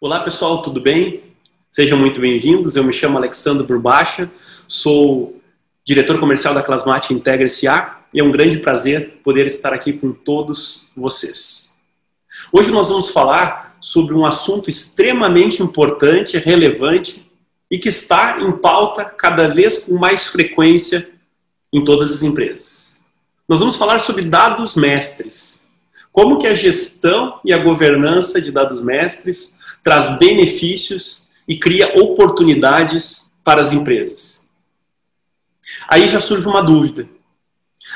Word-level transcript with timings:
Olá 0.00 0.20
pessoal, 0.20 0.60
tudo 0.60 0.80
bem? 0.80 1.22
Sejam 1.70 1.96
muito 1.96 2.20
bem-vindos. 2.20 2.74
Eu 2.74 2.82
me 2.82 2.92
chamo 2.92 3.16
Alexandre 3.16 3.64
Burbacha, 3.64 4.30
sou 4.66 5.40
diretor 5.84 6.18
comercial 6.18 6.52
da 6.52 6.62
Clasmate 6.62 7.14
Integra 7.14 7.48
SA 7.48 8.00
e 8.12 8.20
é 8.20 8.24
um 8.24 8.32
grande 8.32 8.58
prazer 8.58 9.20
poder 9.22 9.46
estar 9.46 9.72
aqui 9.72 9.92
com 9.92 10.12
todos 10.12 10.90
vocês. 10.96 11.76
Hoje 12.52 12.72
nós 12.72 12.88
vamos 12.88 13.10
falar 13.10 13.76
sobre 13.80 14.14
um 14.14 14.26
assunto 14.26 14.68
extremamente 14.68 15.62
importante, 15.62 16.38
relevante 16.38 17.30
e 17.70 17.78
que 17.78 17.88
está 17.88 18.40
em 18.40 18.50
pauta 18.50 19.04
cada 19.04 19.46
vez 19.46 19.78
com 19.78 19.94
mais 19.94 20.26
frequência 20.26 21.08
em 21.72 21.84
todas 21.84 22.12
as 22.12 22.22
empresas. 22.24 23.00
Nós 23.48 23.60
vamos 23.60 23.76
falar 23.76 24.00
sobre 24.00 24.24
dados 24.24 24.74
mestres. 24.74 25.68
Como 26.10 26.38
que 26.38 26.48
a 26.48 26.54
gestão 26.54 27.40
e 27.44 27.52
a 27.52 27.58
governança 27.58 28.40
de 28.40 28.50
dados 28.50 28.80
mestres 28.80 29.62
traz 29.84 30.18
benefícios 30.18 31.28
e 31.46 31.58
cria 31.58 31.94
oportunidades 32.00 33.32
para 33.44 33.60
as 33.60 33.72
empresas. 33.72 34.50
Aí 35.86 36.08
já 36.08 36.20
surge 36.20 36.48
uma 36.48 36.62
dúvida. 36.62 37.06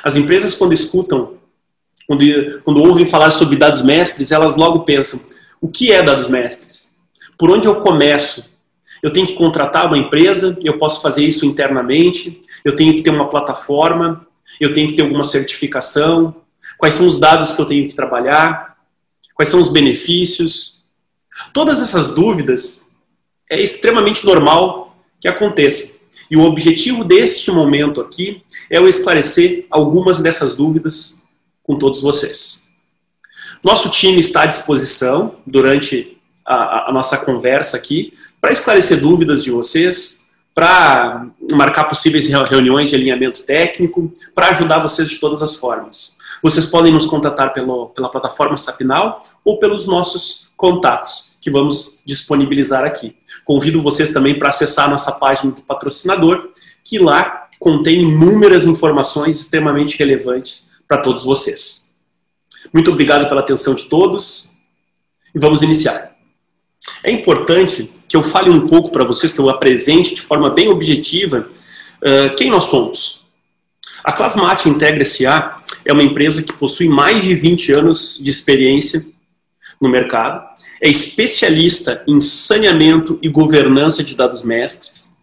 As 0.05 0.17
empresas, 0.17 0.55
quando 0.55 0.75
escutam, 0.75 1.39
quando, 2.07 2.61
quando 2.63 2.83
ouvem 2.83 3.07
falar 3.07 3.31
sobre 3.31 3.57
dados 3.57 3.83
mestres, 3.83 4.31
elas 4.31 4.57
logo 4.57 4.81
pensam: 4.81 5.21
o 5.61 5.69
que 5.69 5.91
é 5.91 6.03
dados 6.03 6.29
mestres? 6.29 6.95
Por 7.37 7.51
onde 7.51 7.67
eu 7.67 7.81
começo? 7.81 8.57
Eu 9.03 9.13
tenho 9.13 9.27
que 9.27 9.35
contratar 9.35 9.87
uma 9.87 9.99
empresa, 9.99 10.59
eu 10.63 10.77
posso 10.77 11.01
fazer 11.01 11.25
isso 11.25 11.47
internamente, 11.47 12.41
eu 12.65 12.75
tenho 12.75 12.97
que 12.97 13.03
ter 13.03 13.11
uma 13.11 13.29
plataforma, 13.29 14.27
eu 14.61 14.73
tenho 14.73 14.89
que 14.89 14.97
ter 14.97 15.03
alguma 15.03 15.23
certificação, 15.23 16.35
quais 16.77 16.95
são 16.95 17.07
os 17.07 17.19
dados 17.19 17.53
que 17.53 17.61
eu 17.61 17.67
tenho 17.67 17.87
que 17.87 17.95
trabalhar, 17.95 18.77
quais 19.35 19.49
são 19.49 19.61
os 19.61 19.69
benefícios. 19.69 20.78
Todas 21.53 21.81
essas 21.81 22.15
dúvidas 22.15 22.83
é 23.51 23.61
extremamente 23.61 24.25
normal 24.25 24.97
que 25.21 25.29
aconteçam. 25.29 25.97
E 26.31 26.37
o 26.37 26.43
objetivo 26.43 27.05
deste 27.05 27.51
momento 27.51 28.01
aqui 28.01 28.43
é 28.71 28.79
eu 28.79 28.89
esclarecer 28.89 29.67
algumas 29.71 30.21
dessas 30.21 30.55
dúvidas 30.55 31.25
com 31.63 31.79
todos 31.79 32.01
vocês. 32.01 32.69
Nosso 33.65 33.91
time 33.91 34.21
está 34.21 34.43
à 34.43 34.47
disposição 34.47 35.37
durante 35.47 36.19
a, 36.45 36.91
a 36.91 36.93
nossa 36.93 37.19
conversa 37.19 37.77
aqui 37.77 38.13
para 38.41 38.53
esclarecer 38.53 39.01
dúvidas 39.01 39.43
de 39.43 39.51
vocês, 39.51 40.27
para 40.55 41.27
marcar 41.53 41.85
possíveis 41.85 42.27
reuniões 42.27 42.91
de 42.91 42.97
alinhamento 42.97 43.43
técnico, 43.43 44.13
para 44.35 44.49
ajudar 44.49 44.81
vocês 44.81 45.09
de 45.09 45.19
todas 45.19 45.43
as 45.43 45.57
formas. 45.57 46.19
Vocês 46.43 46.67
podem 46.67 46.93
nos 46.93 47.07
contatar 47.07 47.53
pelo, 47.53 47.89
pela 47.91 48.11
plataforma 48.11 48.57
Sapinal 48.57 49.21
ou 49.45 49.59
pelos 49.59 49.87
nossos 49.87 50.51
contatos, 50.57 51.28
que 51.41 51.51
vamos 51.51 52.03
disponibilizar 52.07 52.85
aqui. 52.85 53.17
Convido 53.45 53.83
vocês 53.83 54.11
também 54.11 54.39
para 54.39 54.49
acessar 54.49 54.91
nossa 54.91 55.13
página 55.13 55.53
do 55.53 55.63
patrocinador, 55.63 56.51
que 56.85 56.99
lá 56.99 57.49
contém 57.59 58.01
inúmeras 58.01 58.65
informações 58.65 59.41
extremamente 59.41 59.99
relevantes 59.99 60.79
para 60.87 60.99
todos 60.99 61.25
vocês. 61.25 61.95
Muito 62.73 62.91
obrigado 62.91 63.29
pela 63.29 63.41
atenção 63.41 63.75
de 63.75 63.85
todos 63.85 64.53
e 65.35 65.39
vamos 65.39 65.63
iniciar. 65.63 66.17
É 67.03 67.11
importante 67.11 67.91
que 68.09 68.17
eu 68.17 68.23
fale 68.23 68.51
um 68.51 68.67
pouco 68.67 68.91
para 68.91 69.05
vocês, 69.05 69.33
que 69.33 69.41
eu 69.41 69.51
apresente 69.51 70.15
de 70.15 70.21
forma 70.21 70.51
bem 70.51 70.69
objetiva 70.69 71.47
uh, 72.03 72.35
quem 72.37 72.51
nós 72.51 72.65
somos. 72.65 73.23
A 74.05 74.13
Clasmate 74.13 74.69
Integra 74.69 75.05
SA 75.05 75.57
é 75.85 75.93
uma 75.93 76.03
empresa 76.03 76.43
que 76.43 76.53
possui 76.53 76.89
mais 76.89 77.23
de 77.23 77.35
20 77.35 77.73
anos 77.73 78.19
de 78.23 78.31
experiência 78.31 79.05
no 79.81 79.89
mercado, 79.89 80.47
é 80.81 80.89
especialista 80.89 82.03
em 82.07 82.21
saneamento 82.21 83.19
e 83.23 83.29
governança 83.29 84.03
de 84.03 84.15
dados 84.15 84.43
mestres, 84.43 85.17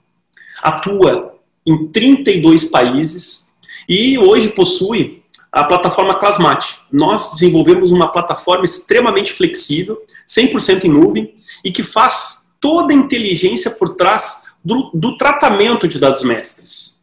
atua 0.62 1.36
em 1.66 1.88
32 1.88 2.66
países 2.66 3.54
e 3.88 4.18
hoje 4.18 4.50
possui 4.50 5.24
a 5.52 5.64
plataforma 5.64 6.16
Clasmate. 6.16 6.82
Nós 6.92 7.32
desenvolvemos 7.32 7.92
uma 7.92 8.12
plataforma 8.12 8.66
extremamente 8.66 9.32
flexível, 9.32 10.02
100% 10.28 10.84
em 10.84 10.90
nuvem, 10.90 11.34
e 11.64 11.72
que 11.72 11.82
faz 11.82 12.48
toda 12.60 12.94
a 12.94 12.96
inteligência 12.96 13.72
por 13.72 13.96
trás 13.96 14.48
do, 14.64 14.90
do, 14.94 15.18
tratamento 15.18 15.88
de 15.88 16.00
dados 16.00 16.24
mestres. 16.24 16.98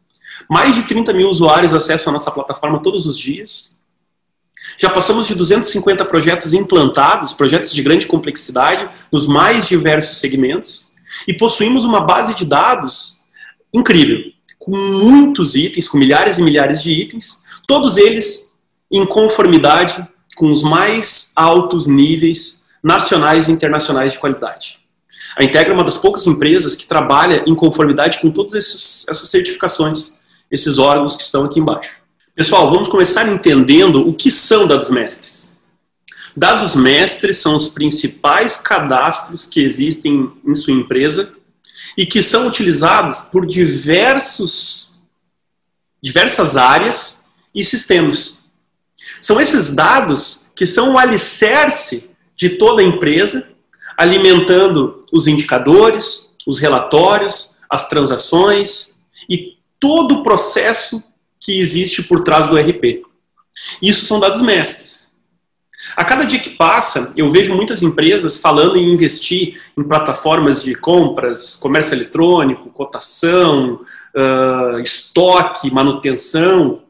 Mais 0.49 0.75
de 0.75 0.83
30 0.83 1.13
mil 1.13 1.29
usuários 1.29 1.73
acessam 1.73 2.11
a 2.11 2.13
nossa 2.13 2.29
plataforma 2.29 2.81
todos 2.81 3.07
os 3.07 3.17
dias. 3.17 3.81
Já 4.77 4.89
passamos 4.89 5.27
de 5.27 5.35
250 5.35 6.05
projetos 6.05 6.53
implantados, 6.53 7.33
projetos 7.33 7.73
de 7.73 7.81
grande 7.81 8.07
complexidade, 8.07 8.87
nos 9.11 9.27
mais 9.27 9.67
diversos 9.67 10.19
segmentos, 10.19 10.93
e 11.27 11.33
possuímos 11.33 11.85
uma 11.85 12.01
base 12.01 12.33
de 12.33 12.45
dados 12.45 13.23
incrível, 13.73 14.19
com 14.59 14.75
muitos 14.75 15.55
itens, 15.55 15.87
com 15.87 15.97
milhares 15.97 16.37
e 16.37 16.43
milhares 16.43 16.81
de 16.81 16.91
itens, 16.91 17.43
todos 17.67 17.97
eles 17.97 18.53
em 18.91 19.05
conformidade 19.05 20.07
com 20.35 20.51
os 20.51 20.63
mais 20.63 21.31
altos 21.35 21.87
níveis 21.87 22.63
nacionais 22.83 23.47
e 23.47 23.51
internacionais 23.51 24.13
de 24.13 24.19
qualidade. 24.19 24.83
A 25.37 25.43
Integra 25.43 25.71
é 25.71 25.75
uma 25.75 25.83
das 25.83 25.97
poucas 25.97 26.27
empresas 26.27 26.75
que 26.75 26.85
trabalha 26.85 27.43
em 27.47 27.55
conformidade 27.55 28.19
com 28.19 28.29
todas 28.29 28.53
essas 28.53 29.29
certificações, 29.29 30.19
esses 30.51 30.77
órgãos 30.77 31.15
que 31.15 31.23
estão 31.23 31.45
aqui 31.45 31.59
embaixo. 31.59 32.02
Pessoal, 32.35 32.67
vamos 32.71 32.89
começar 32.89 33.31
entendendo 33.31 34.07
o 34.07 34.11
que 34.11 34.31
são 34.31 34.65
dados 34.65 34.89
mestres. 34.89 35.51
Dados 36.35 36.75
mestres 36.75 37.37
são 37.37 37.55
os 37.55 37.67
principais 37.67 38.57
cadastros 38.57 39.45
que 39.45 39.61
existem 39.61 40.31
em 40.43 40.55
sua 40.55 40.73
empresa 40.73 41.31
e 41.95 42.07
que 42.07 42.23
são 42.23 42.47
utilizados 42.47 43.21
por 43.21 43.45
diversos, 43.45 44.97
diversas 46.01 46.57
áreas 46.57 47.29
e 47.53 47.63
sistemas. 47.63 48.43
São 49.21 49.39
esses 49.39 49.69
dados 49.69 50.47
que 50.55 50.65
são 50.65 50.93
o 50.93 50.97
alicerce 50.97 52.09
de 52.35 52.49
toda 52.49 52.81
a 52.81 52.85
empresa, 52.85 53.53
alimentando 53.95 55.01
os 55.11 55.27
indicadores, 55.27 56.31
os 56.47 56.57
relatórios, 56.57 57.59
as 57.69 57.87
transações 57.87 59.03
e 59.29 59.55
todo 59.79 60.15
o 60.15 60.23
processo 60.23 61.12
que 61.43 61.59
existe 61.59 62.01
por 62.03 62.23
trás 62.23 62.47
do 62.47 62.57
RP. 62.57 63.03
Isso 63.81 64.05
são 64.05 64.19
dados 64.19 64.41
mestres. 64.41 65.11
A 65.97 66.05
cada 66.05 66.23
dia 66.23 66.39
que 66.39 66.51
passa, 66.51 67.11
eu 67.17 67.29
vejo 67.29 67.53
muitas 67.53 67.83
empresas 67.83 68.39
falando 68.39 68.77
em 68.77 68.93
investir 68.93 69.61
em 69.77 69.83
plataformas 69.83 70.63
de 70.63 70.73
compras, 70.73 71.57
comércio 71.57 71.95
eletrônico, 71.95 72.69
cotação, 72.69 73.81
uh, 74.15 74.79
estoque, 74.79 75.69
manutenção, 75.69 76.83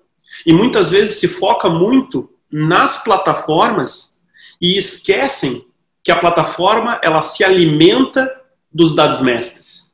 e 0.46 0.54
muitas 0.54 0.92
vezes 0.92 1.20
se 1.20 1.28
foca 1.28 1.68
muito 1.70 2.30
nas 2.52 3.04
plataformas 3.04 4.22
e 4.62 4.78
esquecem 4.78 5.66
que 6.04 6.12
a 6.12 6.20
plataforma 6.20 7.00
ela 7.04 7.24
se 7.24 7.44
alimenta 7.44 8.32
dos 8.72 8.94
dados 8.94 9.22
mestres. 9.22 9.93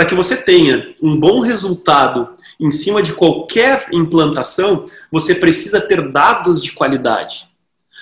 Para 0.00 0.08
que 0.08 0.14
você 0.14 0.34
tenha 0.34 0.94
um 1.02 1.14
bom 1.14 1.40
resultado 1.40 2.30
em 2.58 2.70
cima 2.70 3.02
de 3.02 3.12
qualquer 3.12 3.86
implantação, 3.92 4.86
você 5.12 5.34
precisa 5.34 5.78
ter 5.78 6.10
dados 6.10 6.62
de 6.62 6.72
qualidade, 6.72 7.50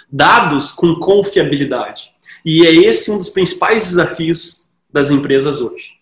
dados 0.09 0.71
com 0.71 0.95
confiabilidade. 0.95 2.13
E 2.47 2.65
é 2.65 2.73
esse 2.73 3.11
um 3.11 3.19
dos 3.19 3.31
principais 3.31 3.89
desafios 3.89 4.69
das 4.89 5.11
empresas 5.11 5.61
hoje. 5.61 5.95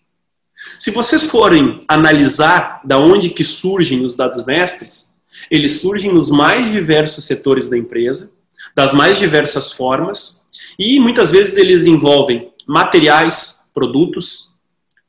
Se 0.77 0.91
vocês 0.91 1.23
forem 1.23 1.83
analisar 1.87 2.79
da 2.83 2.99
onde 2.99 3.31
que 3.31 3.43
surgem 3.43 4.05
os 4.05 4.15
dados 4.15 4.45
mestres, 4.45 5.15
eles 5.49 5.81
surgem 5.81 6.13
nos 6.13 6.29
mais 6.29 6.71
diversos 6.71 7.25
setores 7.25 7.71
da 7.71 7.77
empresa, 7.77 8.31
das 8.75 8.93
mais 8.93 9.17
diversas 9.17 9.71
formas, 9.71 10.45
e 10.77 10.99
muitas 10.99 11.31
vezes 11.31 11.57
eles 11.57 11.87
envolvem 11.87 12.51
materiais, 12.67 13.71
produtos 13.73 14.56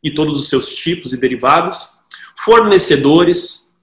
e 0.03 0.11
todos 0.11 0.39
os 0.41 0.49
seus 0.49 0.69
tipos 0.75 1.13
e 1.13 1.17
derivados, 1.17 1.99
fornecedores, 2.45 3.77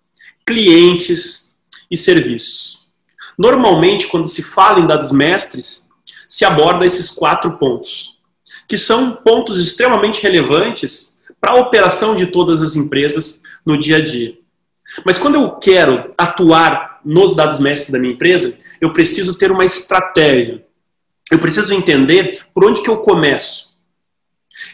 clientes 0.45 1.55
e 1.89 1.97
serviços. 1.97 2.87
Normalmente, 3.37 4.07
quando 4.07 4.27
se 4.27 4.41
fala 4.41 4.79
em 4.79 4.87
dados 4.87 5.11
mestres, 5.11 5.89
se 6.27 6.45
aborda 6.45 6.85
esses 6.85 7.11
quatro 7.11 7.57
pontos, 7.57 8.17
que 8.67 8.77
são 8.77 9.15
pontos 9.15 9.59
extremamente 9.59 10.21
relevantes 10.23 11.17
para 11.39 11.51
a 11.51 11.59
operação 11.59 12.15
de 12.15 12.27
todas 12.27 12.61
as 12.61 12.75
empresas 12.75 13.43
no 13.65 13.77
dia 13.77 13.97
a 13.97 14.03
dia. 14.03 14.37
Mas 15.03 15.17
quando 15.17 15.35
eu 15.35 15.51
quero 15.51 16.13
atuar 16.17 17.01
nos 17.03 17.35
dados 17.35 17.59
mestres 17.59 17.91
da 17.91 17.99
minha 17.99 18.13
empresa, 18.13 18.57
eu 18.79 18.93
preciso 18.93 19.37
ter 19.37 19.51
uma 19.51 19.65
estratégia. 19.65 20.63
Eu 21.31 21.39
preciso 21.39 21.73
entender 21.73 22.45
por 22.53 22.65
onde 22.65 22.81
que 22.81 22.89
eu 22.89 22.97
começo. 22.97 23.74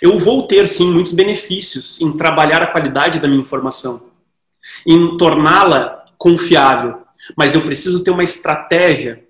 Eu 0.02 0.18
vou 0.18 0.46
ter 0.46 0.68
sim 0.68 0.92
muitos 0.92 1.12
benefícios 1.12 2.00
em 2.02 2.12
trabalhar 2.12 2.62
a 2.62 2.68
qualidade 2.68 3.20
da 3.20 3.28
minha 3.28 3.42
informação, 3.42 4.10
em 4.86 5.18
torná-la 5.18 6.06
confiável, 6.18 7.02
mas 7.36 7.54
eu 7.54 7.62
preciso 7.62 8.04
ter 8.04 8.12
uma 8.12 8.24
estratégia 8.24 9.24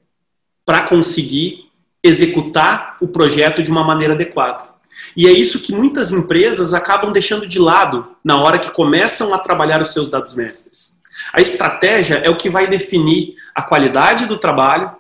para 0.65 0.83
conseguir 0.83 1.69
executar 2.03 2.97
o 3.01 3.07
projeto 3.07 3.61
de 3.61 3.69
uma 3.69 3.83
maneira 3.83 4.13
adequada. 4.13 4.69
E 5.15 5.27
é 5.27 5.31
isso 5.31 5.61
que 5.61 5.73
muitas 5.73 6.11
empresas 6.11 6.73
acabam 6.73 7.11
deixando 7.11 7.47
de 7.47 7.59
lado 7.59 8.15
na 8.23 8.41
hora 8.41 8.59
que 8.59 8.71
começam 8.71 9.33
a 9.33 9.39
trabalhar 9.39 9.81
os 9.81 9.93
seus 9.93 10.09
dados 10.09 10.33
mestres. 10.33 10.99
A 11.33 11.41
estratégia 11.41 12.15
é 12.15 12.29
o 12.29 12.37
que 12.37 12.49
vai 12.49 12.67
definir 12.67 13.35
a 13.55 13.61
qualidade 13.61 14.25
do 14.25 14.37
trabalho, 14.37 14.95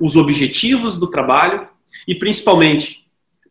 os 0.00 0.16
objetivos 0.16 0.98
do 0.98 1.06
trabalho 1.06 1.68
e, 2.06 2.14
principalmente, 2.14 3.06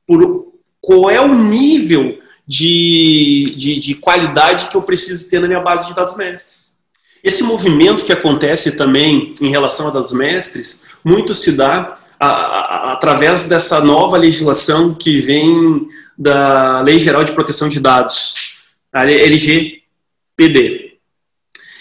por 0.07 0.53
qual 0.85 1.09
é 1.09 1.19
o 1.19 1.33
nível 1.33 2.19
de, 2.47 3.45
de, 3.57 3.79
de 3.79 3.95
qualidade 3.95 4.67
que 4.67 4.77
eu 4.77 4.81
preciso 4.83 5.27
ter 5.27 5.39
na 5.39 5.47
minha 5.47 5.59
base 5.59 5.87
de 5.87 5.95
dados 5.95 6.15
mestres. 6.15 6.75
Esse 7.23 7.43
movimento 7.43 8.05
que 8.05 8.13
acontece 8.13 8.73
também 8.73 9.33
em 9.41 9.49
relação 9.49 9.87
a 9.87 9.91
dados 9.91 10.11
mestres, 10.11 10.83
muito 11.03 11.33
se 11.33 11.53
dá 11.53 11.87
a, 12.19 12.27
a, 12.27 12.93
através 12.93 13.45
dessa 13.45 13.81
nova 13.81 14.15
legislação 14.15 14.93
que 14.93 15.19
vem 15.19 15.87
da 16.15 16.81
Lei 16.81 16.99
Geral 16.99 17.23
de 17.23 17.31
Proteção 17.31 17.67
de 17.67 17.79
Dados, 17.79 18.59
a 18.93 19.03
LGPD. 19.09 20.99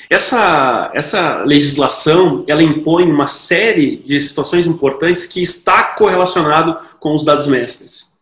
Essa, 0.08 0.90
essa 0.94 1.42
legislação 1.44 2.44
ela 2.48 2.62
impõe 2.62 3.10
uma 3.10 3.26
série 3.26 3.96
de 3.96 4.18
situações 4.20 4.66
importantes 4.66 5.26
que 5.26 5.42
está 5.42 5.82
correlacionado 5.82 6.78
com 6.98 7.14
os 7.14 7.24
dados 7.24 7.46
mestres. 7.46 8.13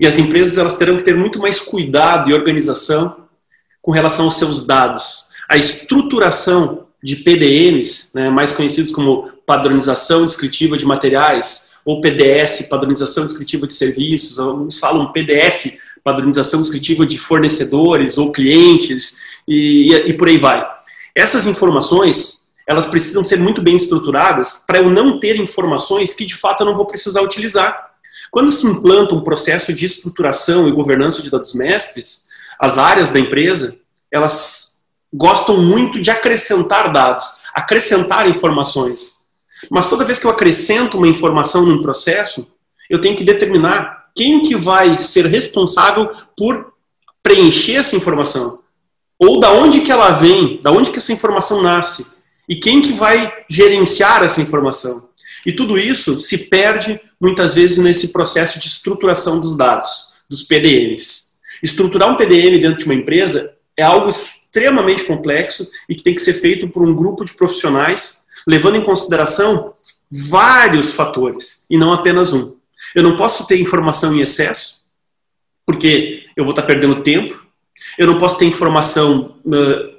E 0.00 0.06
as 0.06 0.18
empresas 0.18 0.58
elas 0.58 0.74
terão 0.74 0.96
que 0.96 1.04
ter 1.04 1.16
muito 1.16 1.38
mais 1.38 1.60
cuidado 1.60 2.30
e 2.30 2.34
organização 2.34 3.16
com 3.80 3.92
relação 3.92 4.26
aos 4.26 4.38
seus 4.38 4.64
dados. 4.64 5.26
A 5.48 5.56
estruturação 5.56 6.86
de 7.02 7.16
PDMs, 7.16 8.12
né, 8.14 8.30
mais 8.30 8.52
conhecidos 8.52 8.92
como 8.92 9.28
padronização 9.44 10.24
descritiva 10.26 10.78
de 10.78 10.86
materiais, 10.86 11.72
ou 11.84 12.00
PDS, 12.00 12.68
padronização 12.68 13.26
descritiva 13.26 13.66
de 13.66 13.72
serviços, 13.72 14.38
alguns 14.38 14.78
falam 14.78 15.12
PDF, 15.12 15.74
padronização 16.04 16.60
descritiva 16.60 17.04
de 17.04 17.18
fornecedores 17.18 18.18
ou 18.18 18.30
clientes, 18.30 19.40
e, 19.46 19.92
e, 19.92 20.12
por 20.14 20.28
aí 20.28 20.38
vai. 20.38 20.64
Essas 21.14 21.46
informações, 21.46 22.52
elas 22.68 22.86
precisam 22.86 23.24
ser 23.24 23.38
muito 23.38 23.60
bem 23.60 23.74
estruturadas 23.74 24.64
para 24.66 24.78
eu 24.78 24.88
não 24.88 25.18
ter 25.18 25.36
informações 25.36 26.14
que 26.14 26.24
de 26.24 26.36
fato 26.36 26.62
eu 26.62 26.66
não 26.66 26.76
vou 26.76 26.86
precisar 26.86 27.20
utilizar. 27.20 27.91
Quando 28.32 28.50
se 28.50 28.66
implanta 28.66 29.14
um 29.14 29.22
processo 29.22 29.74
de 29.74 29.84
estruturação 29.84 30.66
e 30.66 30.72
governança 30.72 31.20
de 31.20 31.30
dados 31.30 31.52
mestres, 31.52 32.28
as 32.58 32.78
áreas 32.78 33.10
da 33.10 33.20
empresa, 33.20 33.76
elas 34.10 34.80
gostam 35.12 35.58
muito 35.58 36.00
de 36.00 36.10
acrescentar 36.10 36.90
dados, 36.90 37.42
acrescentar 37.52 38.26
informações. 38.26 39.26
Mas 39.70 39.84
toda 39.86 40.04
vez 40.04 40.18
que 40.18 40.26
eu 40.26 40.30
acrescento 40.30 40.96
uma 40.96 41.06
informação 41.06 41.66
num 41.66 41.82
processo, 41.82 42.46
eu 42.88 43.02
tenho 43.02 43.14
que 43.14 43.22
determinar 43.22 44.06
quem 44.16 44.40
que 44.40 44.56
vai 44.56 44.98
ser 44.98 45.26
responsável 45.26 46.10
por 46.34 46.72
preencher 47.22 47.76
essa 47.76 47.96
informação. 47.96 48.60
Ou 49.18 49.40
da 49.40 49.52
onde 49.52 49.82
que 49.82 49.92
ela 49.92 50.10
vem, 50.10 50.58
da 50.62 50.72
onde 50.72 50.90
que 50.90 50.98
essa 50.98 51.12
informação 51.12 51.62
nasce. 51.62 52.12
E 52.48 52.56
quem 52.56 52.80
que 52.80 52.92
vai 52.92 53.30
gerenciar 53.46 54.22
essa 54.22 54.40
informação. 54.40 55.06
E 55.44 55.52
tudo 55.52 55.78
isso 55.78 56.20
se 56.20 56.38
perde 56.38 57.00
muitas 57.20 57.54
vezes 57.54 57.78
nesse 57.78 58.12
processo 58.12 58.58
de 58.58 58.68
estruturação 58.68 59.40
dos 59.40 59.56
dados, 59.56 60.14
dos 60.28 60.42
PDMs. 60.42 61.32
Estruturar 61.62 62.10
um 62.10 62.16
PDM 62.16 62.60
dentro 62.60 62.78
de 62.78 62.84
uma 62.84 62.94
empresa 62.94 63.52
é 63.76 63.82
algo 63.82 64.08
extremamente 64.08 65.04
complexo 65.04 65.68
e 65.88 65.94
que 65.94 66.02
tem 66.02 66.14
que 66.14 66.20
ser 66.20 66.34
feito 66.34 66.68
por 66.68 66.86
um 66.86 66.94
grupo 66.94 67.24
de 67.24 67.34
profissionais, 67.34 68.22
levando 68.46 68.76
em 68.76 68.84
consideração 68.84 69.74
vários 70.10 70.94
fatores 70.94 71.66
e 71.70 71.78
não 71.78 71.92
apenas 71.92 72.32
um. 72.32 72.56
Eu 72.94 73.02
não 73.02 73.16
posso 73.16 73.46
ter 73.46 73.60
informação 73.60 74.14
em 74.14 74.20
excesso, 74.20 74.82
porque 75.64 76.24
eu 76.36 76.44
vou 76.44 76.52
estar 76.52 76.62
perdendo 76.62 77.02
tempo. 77.02 77.46
Eu 77.96 78.06
não 78.06 78.18
posso 78.18 78.38
ter 78.38 78.44
informação 78.44 79.36
uh, 79.44 79.92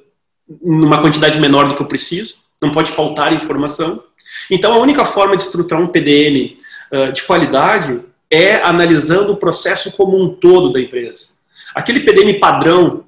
numa 0.62 1.02
quantidade 1.02 1.40
menor 1.40 1.68
do 1.68 1.76
que 1.76 1.82
eu 1.82 1.88
preciso. 1.88 2.36
Não 2.62 2.72
pode 2.72 2.92
faltar 2.92 3.34
informação. 3.34 4.04
Então, 4.50 4.74
a 4.74 4.78
única 4.78 5.06
forma 5.06 5.36
de 5.36 5.44
estruturar 5.44 5.82
um 5.82 5.88
PDM 5.88 6.58
uh, 6.92 7.12
de 7.12 7.24
qualidade 7.24 8.02
é 8.30 8.56
analisando 8.64 9.34
o 9.34 9.38
processo 9.38 9.92
como 9.92 10.22
um 10.22 10.30
todo 10.30 10.72
da 10.72 10.80
empresa. 10.80 11.36
Aquele 11.76 12.02
PDM 12.02 12.40
padrão 12.40 13.06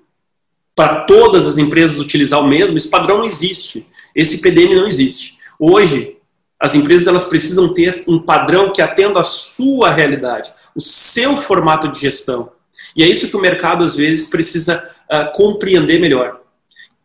para 0.75 1.05
todas 1.05 1.47
as 1.47 1.57
empresas 1.57 1.99
utilizar 1.99 2.39
o 2.39 2.47
mesmo, 2.47 2.77
esse 2.77 2.89
padrão 2.89 3.19
não 3.19 3.25
existe. 3.25 3.87
Esse 4.13 4.39
PDM 4.39 4.75
não 4.75 4.87
existe. 4.87 5.37
Hoje, 5.57 6.17
as 6.59 6.75
empresas 6.75 7.07
elas 7.07 7.23
precisam 7.23 7.73
ter 7.73 8.03
um 8.07 8.19
padrão 8.19 8.71
que 8.71 8.81
atenda 8.81 9.19
à 9.19 9.23
sua 9.23 9.91
realidade, 9.91 10.51
o 10.75 10.81
seu 10.81 11.35
formato 11.35 11.87
de 11.87 11.99
gestão. 11.99 12.51
E 12.95 13.03
é 13.03 13.07
isso 13.07 13.29
que 13.29 13.37
o 13.37 13.41
mercado 13.41 13.83
às 13.83 13.95
vezes 13.95 14.27
precisa 14.27 14.83
uh, 15.11 15.31
compreender 15.33 15.99
melhor. 15.99 16.41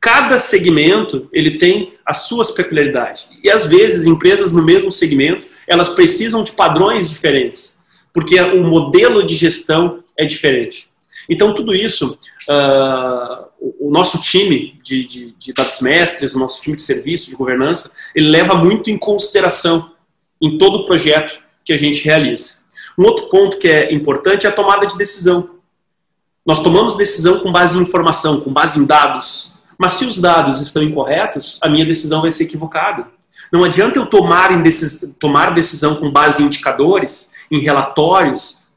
Cada 0.01 0.39
segmento 0.39 1.29
ele 1.33 1.59
tem 1.59 1.95
as 2.11 2.23
suas 2.29 2.51
peculiaridades 2.51 3.29
e 3.43 3.51
às 3.51 3.67
vezes 3.67 4.07
empresas 4.07 4.53
no 4.53 4.63
mesmo 4.63 4.91
segmento 4.91 5.47
elas 5.67 5.89
precisam 5.89 6.43
de 6.43 6.53
padrões 6.53 7.09
diferentes 7.09 7.81
porque 8.13 8.41
o 8.41 8.65
modelo 8.65 9.25
de 9.25 9.35
gestão 9.35 10.03
é 10.17 10.25
diferente. 10.25 10.91
Então 11.29 11.55
tudo 11.55 11.75
isso 11.75 12.19
uh, 12.49 13.51
o 13.79 13.91
nosso 13.91 14.21
time 14.21 14.77
de, 14.83 15.05
de, 15.05 15.35
de, 15.39 15.53
dados 15.53 15.81
mestres, 15.81 16.35
o 16.35 16.39
nosso 16.39 16.61
time 16.63 16.77
de 16.77 16.83
serviço, 16.83 17.31
de 17.31 17.37
governança, 17.37 17.93
ele 18.15 18.29
leva 18.29 18.55
muito 18.55 18.91
em 18.91 18.99
consideração 18.99 19.93
em 20.41 20.59
todo 20.59 20.81
o 20.81 20.85
projeto 20.85 21.41
que 21.65 21.73
a 21.73 21.77
gente 21.77 22.03
realiza. 22.03 22.61
Um 22.99 23.05
outro 23.05 23.29
ponto 23.29 23.59
que 23.59 23.69
é 23.69 23.93
importante 23.93 24.47
é 24.47 24.51
a 24.51 24.53
tomada 24.53 24.87
de 24.87 24.97
decisão. 24.97 25.51
Nós 26.45 26.63
tomamos 26.63 26.97
decisão 26.97 27.39
com 27.41 27.53
base 27.53 27.79
em 27.79 27.83
informação, 27.83 28.41
com 28.41 28.53
base 28.53 28.81
em 28.81 28.85
dados. 28.85 29.60
Mas 29.81 29.93
se 29.93 30.05
os 30.05 30.19
dados 30.19 30.61
estão 30.61 30.83
incorretos, 30.83 31.59
a 31.63 31.67
minha 31.67 31.87
decisão 31.87 32.21
vai 32.21 32.31
ser 32.31 32.45
equivocada. 32.45 33.07
Não 33.51 33.65
adianta 33.65 33.99
eu 33.99 34.05
tomar, 34.05 34.51
tomar 35.19 35.55
decisão 35.55 35.97
com 35.97 36.13
base 36.13 36.43
em 36.43 36.47
indicadores, 36.47 37.47
em 37.51 37.61
relatórios, 37.61 38.73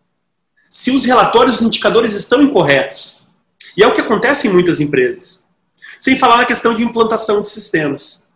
se 0.69 0.91
os 0.91 1.03
relatórios 1.03 1.59
e 1.59 1.65
indicadores 1.65 2.13
estão 2.13 2.41
incorretos. 2.41 3.21
E 3.75 3.83
é 3.83 3.87
o 3.87 3.93
que 3.93 3.99
acontece 3.99 4.47
em 4.47 4.53
muitas 4.53 4.79
empresas. 4.79 5.45
Sem 5.99 6.15
falar 6.15 6.37
na 6.37 6.45
questão 6.45 6.73
de 6.73 6.85
implantação 6.85 7.41
de 7.41 7.49
sistemas. 7.49 8.31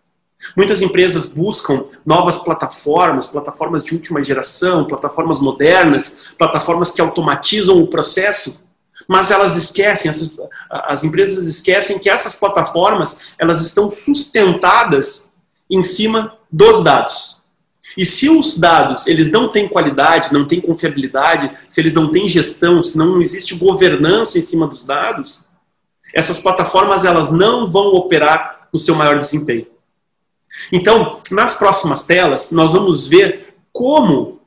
Muitas 0.54 0.82
empresas 0.82 1.32
buscam 1.32 1.86
novas 2.06 2.36
plataformas, 2.36 3.28
plataformas 3.28 3.86
de 3.86 3.96
última 3.96 4.22
geração, 4.22 4.86
plataformas 4.86 5.40
modernas, 5.40 6.36
plataformas 6.38 6.92
que 6.92 7.00
automatizam 7.00 7.82
o 7.82 7.88
processo, 7.88 8.67
mas 9.08 9.32
elas 9.32 9.56
esquecem, 9.56 10.10
as, 10.10 10.38
as 10.70 11.04
empresas 11.04 11.48
esquecem 11.48 11.98
que 11.98 12.10
essas 12.10 12.36
plataformas 12.36 13.34
elas 13.40 13.62
estão 13.66 13.90
sustentadas 13.90 15.32
em 15.70 15.82
cima 15.82 16.38
dos 16.52 16.84
dados. 16.84 17.38
E 17.98 18.06
se 18.06 18.30
os 18.30 18.58
dados 18.58 19.08
eles 19.08 19.32
não 19.32 19.50
têm 19.50 19.68
qualidade, 19.68 20.34
não 20.34 20.46
têm 20.46 20.60
confiabilidade, 20.60 21.52
se 21.70 21.80
eles 21.80 21.94
não 21.94 22.12
têm 22.12 22.28
gestão, 22.28 22.84
se 22.84 22.98
não 22.98 23.22
existe 23.22 23.56
governança 23.56 24.38
em 24.38 24.42
cima 24.42 24.68
dos 24.68 24.84
dados, 24.84 25.46
essas 26.14 26.40
plataformas 26.40 27.06
elas 27.06 27.32
não 27.32 27.70
vão 27.72 27.88
operar 27.88 28.68
no 28.72 28.80
seu 28.80 28.96
maior 28.96 29.18
desempenho. 29.18 29.68
Então, 30.72 31.22
nas 31.32 31.54
próximas 31.54 32.04
telas, 32.04 32.52
nós 32.52 32.74
vamos 32.74 33.08
ver 33.08 33.56
como 33.72 34.42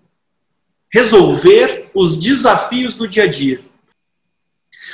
resolver 0.93 1.91
os 1.95 2.19
desafios 2.19 2.97
do 2.97 3.07
dia 3.07 3.25
a 3.25 3.27
dia. 3.27 3.61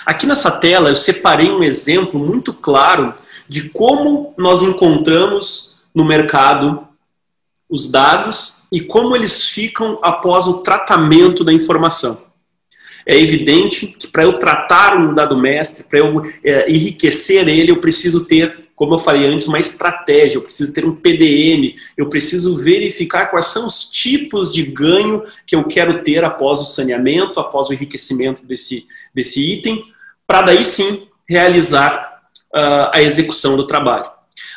Aqui 0.06 0.24
nessa 0.24 0.52
tela 0.52 0.88
eu 0.88 0.94
separei 0.94 1.50
um 1.50 1.64
exemplo 1.64 2.20
muito 2.20 2.54
claro 2.54 3.12
de 3.48 3.70
como 3.70 4.32
nós 4.38 4.62
encontramos 4.62 5.78
no 5.92 6.04
mercado 6.04 6.86
os 7.68 7.90
dados 7.90 8.58
e 8.70 8.80
como 8.80 9.16
eles 9.16 9.48
ficam 9.48 9.98
após 10.00 10.46
o 10.46 10.58
tratamento 10.58 11.42
da 11.42 11.52
informação. 11.52 12.22
É 13.04 13.18
evidente 13.18 13.88
que 13.88 14.06
para 14.06 14.22
eu 14.22 14.32
tratar 14.32 14.96
um 14.96 15.12
dado 15.12 15.36
mestre, 15.36 15.84
para 15.84 15.98
eu 15.98 16.22
é, 16.44 16.70
enriquecer 16.70 17.48
ele, 17.48 17.72
eu 17.72 17.80
preciso 17.80 18.26
ter, 18.26 18.68
como 18.76 18.94
eu 18.94 19.00
falei 19.00 19.26
antes, 19.26 19.48
uma 19.48 19.58
estratégia, 19.58 20.36
eu 20.36 20.42
preciso 20.42 20.72
ter 20.72 20.84
um 20.84 20.94
PDM, 20.94 21.74
eu 21.96 22.08
preciso 22.08 22.56
verificar 22.56 23.26
quais 23.26 23.46
são 23.46 23.66
os 23.66 23.88
tipos 23.88 24.52
de 24.52 24.62
ganho 24.62 25.22
que 25.44 25.56
eu 25.56 25.64
quero 25.64 26.04
ter 26.04 26.22
após 26.24 26.60
o 26.60 26.64
saneamento, 26.64 27.40
após 27.40 27.68
o 27.68 27.72
enriquecimento 27.72 28.44
desse, 28.44 28.86
desse 29.12 29.40
item, 29.40 29.84
para 30.26 30.42
daí 30.42 30.64
sim 30.64 31.08
realizar 31.28 32.22
uh, 32.54 32.90
a 32.92 33.02
execução 33.02 33.56
do 33.56 33.66
trabalho. 33.66 34.10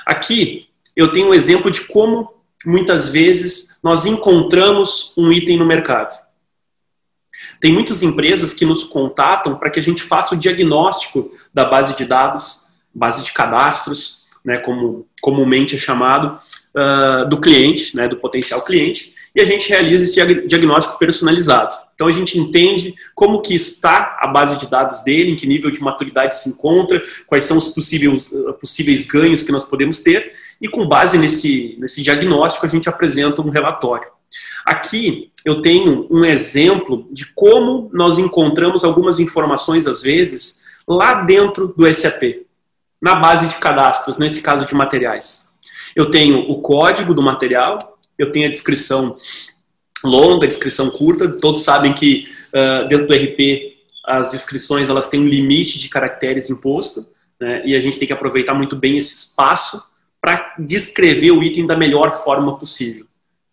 Aqui 0.06 0.68
eu 0.96 1.12
tenho 1.12 1.30
um 1.30 1.34
exemplo 1.34 1.70
de 1.70 1.82
como 1.82 2.34
muitas 2.66 3.10
vezes 3.10 3.78
nós 3.82 4.06
encontramos 4.06 5.14
um 5.18 5.32
item 5.32 5.58
no 5.58 5.66
mercado. 5.66 6.14
Tem 7.60 7.72
muitas 7.72 8.04
empresas 8.04 8.54
que 8.54 8.66
nos 8.66 8.84
contatam 8.84 9.56
para 9.58 9.70
que 9.70 9.80
a 9.80 9.84
gente 9.84 10.04
faça 10.04 10.36
o 10.36 10.38
diagnóstico 10.38 11.32
da 11.54 11.66
base 11.66 11.96
de 11.96 12.06
dados, 12.06 12.68
base 12.94 13.24
de 13.24 13.32
cadastros, 13.32 14.24
né, 14.44 14.58
como 14.58 15.08
comumente 15.22 15.76
é 15.76 15.80
chamado, 15.80 16.40
uh, 16.76 17.28
do 17.30 17.40
cliente, 17.40 17.96
né, 17.96 18.08
do 18.08 18.18
potencial 18.18 18.62
cliente, 18.62 19.14
e 19.36 19.42
a 19.42 19.46
gente 19.46 19.70
realiza 19.70 20.04
esse 20.04 20.48
diagnóstico 20.48 20.98
personalizado. 20.98 21.76
Então 22.00 22.08
a 22.08 22.12
gente 22.12 22.40
entende 22.40 22.96
como 23.14 23.42
que 23.42 23.54
está 23.54 24.18
a 24.22 24.28
base 24.28 24.58
de 24.58 24.70
dados 24.70 25.04
dele, 25.04 25.32
em 25.32 25.36
que 25.36 25.46
nível 25.46 25.70
de 25.70 25.82
maturidade 25.82 26.34
se 26.34 26.48
encontra, 26.48 27.02
quais 27.28 27.44
são 27.44 27.58
os 27.58 27.68
possíveis, 27.68 28.32
uh, 28.32 28.54
possíveis 28.54 29.04
ganhos 29.04 29.44
que 29.44 29.52
nós 29.52 29.66
podemos 29.66 30.00
ter, 30.00 30.32
e 30.62 30.70
com 30.70 30.88
base 30.88 31.18
nesse, 31.18 31.76
nesse 31.78 32.02
diagnóstico 32.02 32.66
a 32.66 32.70
gente 32.70 32.88
apresenta 32.88 33.42
um 33.42 33.50
relatório. 33.50 34.08
Aqui 34.66 35.30
eu 35.44 35.62
tenho 35.62 36.08
um 36.10 36.24
exemplo 36.24 37.06
de 37.12 37.26
como 37.34 37.90
nós 37.92 38.18
encontramos 38.18 38.86
algumas 38.86 39.20
informações, 39.20 39.86
às 39.86 40.02
vezes, 40.02 40.62
lá 40.88 41.24
dentro 41.24 41.68
do 41.68 41.94
SAP, 41.94 42.46
na 43.02 43.16
base 43.16 43.46
de 43.46 43.58
cadastros, 43.58 44.18
nesse 44.18 44.42
caso 44.42 44.66
de 44.66 44.74
materiais. 44.74 45.50
Eu 45.94 46.10
tenho 46.10 46.50
o 46.50 46.62
código 46.62 47.14
do 47.14 47.22
material, 47.22 48.00
eu 48.18 48.32
tenho 48.32 48.48
a 48.48 48.50
descrição 48.50 49.18
longa, 50.04 50.48
descrição 50.48 50.90
curta. 50.90 51.28
Todos 51.40 51.64
sabem 51.64 51.94
que 51.94 52.28
uh, 52.54 52.88
dentro 52.88 53.08
do 53.08 53.14
RP 53.14 53.78
as 54.06 54.32
descrições 54.32 54.90
elas 54.90 55.08
têm 55.08 55.20
um 55.20 55.28
limite 55.28 55.78
de 55.78 55.88
caracteres 55.88 56.50
imposto, 56.50 57.08
né? 57.40 57.62
e 57.64 57.76
a 57.76 57.80
gente 57.80 58.00
tem 58.00 58.08
que 58.08 58.14
aproveitar 58.14 58.54
muito 58.54 58.76
bem 58.76 58.98
esse 58.98 59.16
espaço 59.16 59.84
para 60.20 60.56
descrever 60.60 61.32
o 61.32 61.44
item 61.44 61.68
da 61.68 61.78
melhor 61.78 62.18
forma 62.24 62.58
possível. 62.58 63.06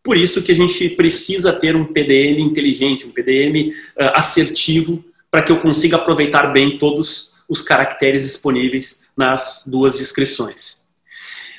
Por 0.02 0.16
isso 0.16 0.42
que 0.42 0.52
a 0.52 0.54
gente 0.54 0.88
precisa 0.90 1.52
ter 1.52 1.76
um 1.76 1.84
PDM 1.84 2.40
inteligente, 2.40 3.06
um 3.06 3.10
PDM 3.10 3.68
uh, 3.68 4.12
assertivo, 4.14 5.04
para 5.30 5.42
que 5.42 5.52
eu 5.52 5.58
consiga 5.58 5.96
aproveitar 5.96 6.52
bem 6.52 6.78
todos 6.78 7.44
os 7.48 7.60
caracteres 7.60 8.22
disponíveis 8.22 9.08
nas 9.16 9.64
duas 9.66 9.98
descrições. 9.98 10.86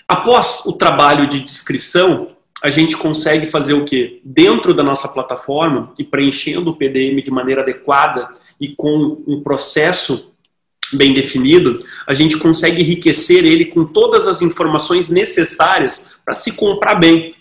Após 0.07 0.65
o 0.65 0.73
trabalho 0.73 1.27
de 1.27 1.41
descrição, 1.41 2.27
a 2.63 2.69
gente 2.69 2.97
consegue 2.97 3.45
fazer 3.45 3.73
o 3.73 3.85
quê? 3.85 4.19
Dentro 4.23 4.73
da 4.73 4.83
nossa 4.83 5.07
plataforma 5.09 5.93
e 5.99 6.03
preenchendo 6.03 6.71
o 6.71 6.75
PDM 6.75 7.21
de 7.21 7.31
maneira 7.31 7.61
adequada 7.61 8.29
e 8.59 8.69
com 8.69 9.23
um 9.27 9.41
processo 9.43 10.31
bem 10.93 11.13
definido, 11.13 11.79
a 12.07 12.13
gente 12.13 12.37
consegue 12.37 12.81
enriquecer 12.81 13.45
ele 13.45 13.65
com 13.65 13.85
todas 13.85 14.27
as 14.27 14.41
informações 14.41 15.09
necessárias 15.09 16.17
para 16.23 16.33
se 16.33 16.53
comprar 16.53 16.95
bem. 16.95 17.35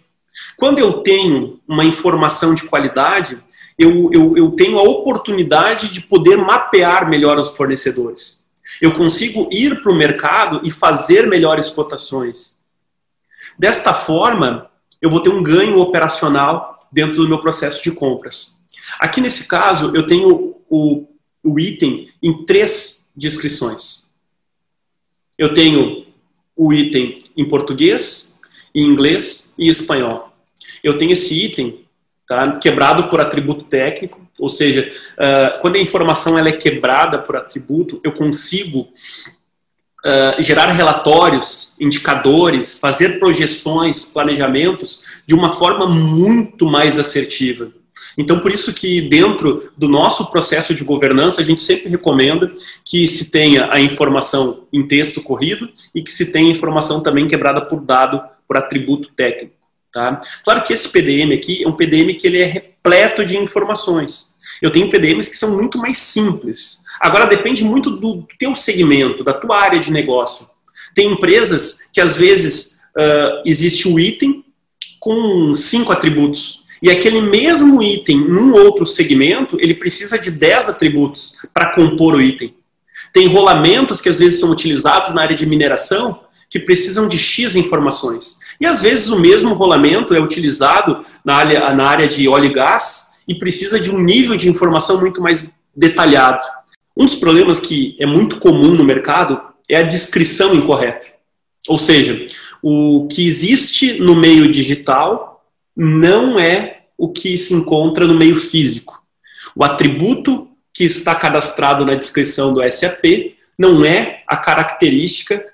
Quando 0.57 0.79
eu 0.79 0.95
tenho 0.95 1.61
uma 1.67 1.85
informação 1.85 2.55
de 2.55 2.65
qualidade, 2.65 3.39
eu, 3.79 4.11
eu, 4.13 4.37
eu 4.37 4.51
tenho 4.51 4.79
a 4.79 4.83
oportunidade 4.83 5.93
de 5.93 6.03
poder 6.03 6.37
mapear 6.37 7.09
melhor 7.09 7.39
os 7.39 7.57
fornecedores. 7.57 8.45
Eu 8.83 8.93
consigo 8.93 9.49
ir 9.51 9.81
para 9.83 9.93
o 9.93 9.95
mercado 9.95 10.61
e 10.65 10.71
fazer 10.71 11.27
melhores 11.27 11.71
cotações. 11.71 12.59
Desta 13.59 13.95
forma, 13.95 14.69
eu 15.01 15.11
vou 15.11 15.21
ter 15.21 15.31
um 15.31 15.43
ganho 15.43 15.79
operacional 15.79 16.79
dentro 16.93 17.17
do 17.17 17.29
meu 17.29 17.41
processo 17.41 17.83
de 17.83 17.91
compras. 17.91 18.61
Aqui 18.99 19.21
nesse 19.21 19.47
caso, 19.47 19.93
eu 19.95 20.07
tenho 20.07 20.57
o, 20.69 21.07
o 21.43 21.61
item 21.61 22.09
em 22.23 22.45
três 22.45 23.11
descrições. 23.17 24.11
Eu 25.39 25.53
tenho 25.53 26.07
o 26.57 26.73
item 26.73 27.15
em 27.37 27.47
português, 27.47 28.41
em 28.75 28.83
inglês 28.83 29.55
e 29.59 29.69
espanhol. 29.69 30.33
Eu 30.83 30.97
tenho 30.97 31.13
esse 31.13 31.35
item 31.35 31.85
tá, 32.27 32.59
quebrado 32.59 33.09
por 33.09 33.21
atributo 33.21 33.65
técnico, 33.65 34.27
ou 34.39 34.49
seja, 34.49 34.91
uh, 35.15 35.61
quando 35.61 35.77
a 35.77 35.81
informação 35.81 36.39
ela 36.39 36.49
é 36.49 36.53
quebrada 36.53 37.19
por 37.19 37.37
atributo, 37.37 38.01
eu 38.05 38.13
consigo 38.13 38.89
uh, 40.07 40.41
gerar 40.41 40.67
relatórios, 40.69 41.77
indicadores, 41.81 42.79
fazer 42.79 43.19
projeções, 43.19 44.05
planejamentos 44.05 45.23
de 45.27 45.35
uma 45.35 45.53
forma 45.53 45.89
muito 45.89 46.67
mais 46.67 46.99
assertiva. 46.99 47.71
Então, 48.17 48.39
por 48.39 48.53
isso 48.53 48.73
que 48.73 49.03
dentro 49.03 49.71
do 49.77 49.89
nosso 49.89 50.31
processo 50.31 50.75
de 50.75 50.85
governança, 50.85 51.41
a 51.41 51.45
gente 51.45 51.63
sempre 51.63 51.89
recomenda 51.89 52.53
que 52.85 53.07
se 53.09 53.31
tenha 53.31 53.69
a 53.73 53.81
informação 53.81 54.67
em 54.73 54.87
texto 54.87 55.23
corrido 55.23 55.69
e 55.95 56.03
que 56.03 56.11
se 56.11 56.33
tenha 56.33 56.51
informação 56.51 57.03
também 57.03 57.27
quebrada 57.27 57.61
por 57.61 57.81
dado, 57.81 58.23
por 58.47 58.57
atributo 58.57 59.11
técnico. 59.15 59.55
Tá? 59.93 60.21
Claro 60.45 60.63
que 60.63 60.73
esse 60.73 60.91
PDM 60.91 61.35
aqui 61.35 61.65
é 61.65 61.69
um 61.69 61.73
PDM 61.73 62.15
que 62.15 62.27
ele 62.27 62.39
é 62.39 62.45
repleto 62.45 63.25
de 63.25 63.39
informações. 63.39 64.36
Eu 64.61 64.71
tenho 64.71 64.89
PDMs 64.89 65.31
que 65.31 65.37
são 65.37 65.57
muito 65.57 65.79
mais 65.79 65.99
simples. 65.99 66.81
Agora 67.01 67.27
depende 67.27 67.63
muito 67.63 67.91
do 67.91 68.27
teu 68.39 68.55
segmento, 68.55 69.23
da 69.23 69.33
tua 69.33 69.61
área 69.61 69.79
de 69.79 69.91
negócio. 69.91 70.49
Tem 70.95 71.13
empresas 71.13 71.89
que 71.93 72.01
às 72.01 72.17
vezes 72.17 72.79
uh, 72.97 73.43
existe 73.45 73.89
o 73.89 73.95
um 73.95 73.99
item 73.99 74.45
com 75.01 75.55
cinco 75.55 75.93
atributos. 75.93 76.65
E 76.83 76.91
aquele 76.91 77.21
mesmo 77.21 77.83
item, 77.83 78.19
num 78.19 78.53
outro 78.53 78.85
segmento, 78.85 79.57
ele 79.61 79.75
precisa 79.75 80.19
de 80.19 80.31
10 80.31 80.69
atributos 80.69 81.37
para 81.53 81.75
compor 81.75 82.15
o 82.15 82.21
item. 82.21 82.55
Tem 83.13 83.27
rolamentos 83.29 84.01
que 84.01 84.09
às 84.09 84.19
vezes 84.19 84.41
são 84.41 84.51
utilizados 84.51 85.15
na 85.15 85.23
área 85.23 85.37
de 85.37 85.47
mineração 85.47 86.21
que 86.49 86.59
precisam 86.59 87.09
de 87.09 87.19
X 87.19 87.57
informações. 87.57 88.39
E 88.61 88.67
às 88.67 88.83
vezes 88.83 89.09
o 89.09 89.19
mesmo 89.19 89.55
rolamento 89.55 90.15
é 90.15 90.21
utilizado 90.21 90.99
na 91.25 91.35
área, 91.37 91.73
na 91.73 91.87
área 91.87 92.09
de 92.09 92.29
óleo 92.29 92.47
e 92.47 92.53
gás 92.53 93.06
e 93.29 93.35
precisa 93.35 93.81
de 93.81 93.91
um 93.91 93.99
nível 93.99 94.37
de 94.37 94.49
informação 94.49 95.01
muito 95.01 95.21
mais 95.21 95.53
detalhado. 95.75 96.43
Um 96.97 97.05
dos 97.05 97.17
problemas 97.17 97.61
que 97.61 97.97
é 98.01 98.07
muito 98.07 98.39
comum 98.39 98.75
no 98.75 98.85
mercado 98.85 99.41
é 99.69 99.77
a 99.77 99.83
descrição 99.83 100.55
incorreta. 100.55 101.07
Ou 101.69 101.79
seja, 101.79 102.25
o 102.63 103.09
que 103.11 103.27
existe 103.27 103.99
no 104.01 104.15
meio 104.15 104.51
digital 104.51 105.45
não 105.77 106.39
é 106.39 106.83
o 106.97 107.13
que 107.13 107.37
se 107.37 107.53
encontra 107.53 108.07
no 108.07 108.15
meio 108.15 108.35
físico. 108.35 109.03
O 109.55 109.65
atributo 109.65 110.49
que 110.73 110.85
está 110.85 111.15
cadastrado 111.15 111.85
na 111.85 111.95
descrição 111.95 112.55
do 112.55 112.63
SAP 112.71 113.35
não 113.59 113.85
é 113.85 114.23
a 114.27 114.37
característica 114.37 115.45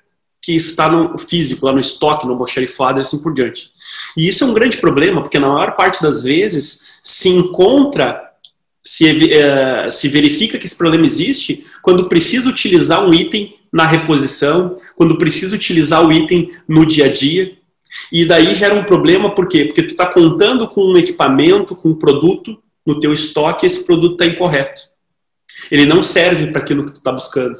que 0.42 0.54
está 0.56 0.90
no 0.90 1.16
físico, 1.16 1.64
lá 1.64 1.72
no 1.72 1.78
estoque, 1.78 2.26
no 2.26 2.32
almoxarifado 2.32 2.98
e 2.98 3.02
assim 3.02 3.22
por 3.22 3.32
diante. 3.32 3.70
E 4.16 4.26
isso 4.26 4.42
é 4.42 4.46
um 4.46 4.52
grande 4.52 4.78
problema, 4.78 5.22
porque 5.22 5.38
na 5.38 5.48
maior 5.48 5.76
parte 5.76 6.02
das 6.02 6.24
vezes 6.24 6.98
se 7.00 7.28
encontra 7.28 8.20
se, 8.82 9.08
uh, 9.08 9.88
se 9.88 10.08
verifica 10.08 10.58
que 10.58 10.66
esse 10.66 10.76
problema 10.76 11.06
existe 11.06 11.64
quando 11.80 12.08
precisa 12.08 12.50
utilizar 12.50 13.06
um 13.06 13.14
item 13.14 13.56
na 13.72 13.86
reposição, 13.86 14.74
quando 14.96 15.16
precisa 15.16 15.54
utilizar 15.54 16.04
o 16.04 16.12
item 16.12 16.50
no 16.68 16.84
dia 16.84 17.06
a 17.06 17.12
dia. 17.12 17.56
E 18.10 18.24
daí 18.24 18.54
gera 18.54 18.74
um 18.74 18.84
problema, 18.84 19.34
por 19.34 19.46
quê? 19.46 19.64
Porque 19.64 19.82
tu 19.82 19.92
está 19.92 20.06
contando 20.06 20.66
com 20.66 20.82
um 20.84 20.96
equipamento, 20.96 21.76
com 21.76 21.90
um 21.90 21.94
produto 21.94 22.60
no 22.84 22.98
teu 22.98 23.12
estoque 23.12 23.64
e 23.64 23.68
esse 23.68 23.84
produto 23.84 24.14
está 24.14 24.26
incorreto. 24.26 24.82
Ele 25.70 25.86
não 25.86 26.02
serve 26.02 26.48
para 26.48 26.60
aquilo 26.60 26.84
que 26.84 26.92
tu 26.92 26.96
está 26.96 27.12
buscando. 27.12 27.56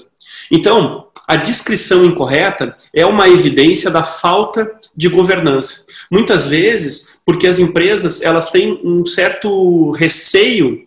Então, 0.51 1.07
a 1.27 1.37
descrição 1.37 2.05
incorreta 2.05 2.75
é 2.95 3.07
uma 3.07 3.29
evidência 3.29 3.91
da 3.91 4.03
falta 4.03 4.71
de 4.95 5.09
governança. 5.09 5.85
Muitas 6.11 6.47
vezes, 6.47 7.19
porque 7.25 7.47
as 7.47 7.59
empresas 7.59 8.23
elas 8.23 8.51
têm 8.51 8.81
um 8.85 9.05
certo 9.07 9.91
receio 9.93 10.87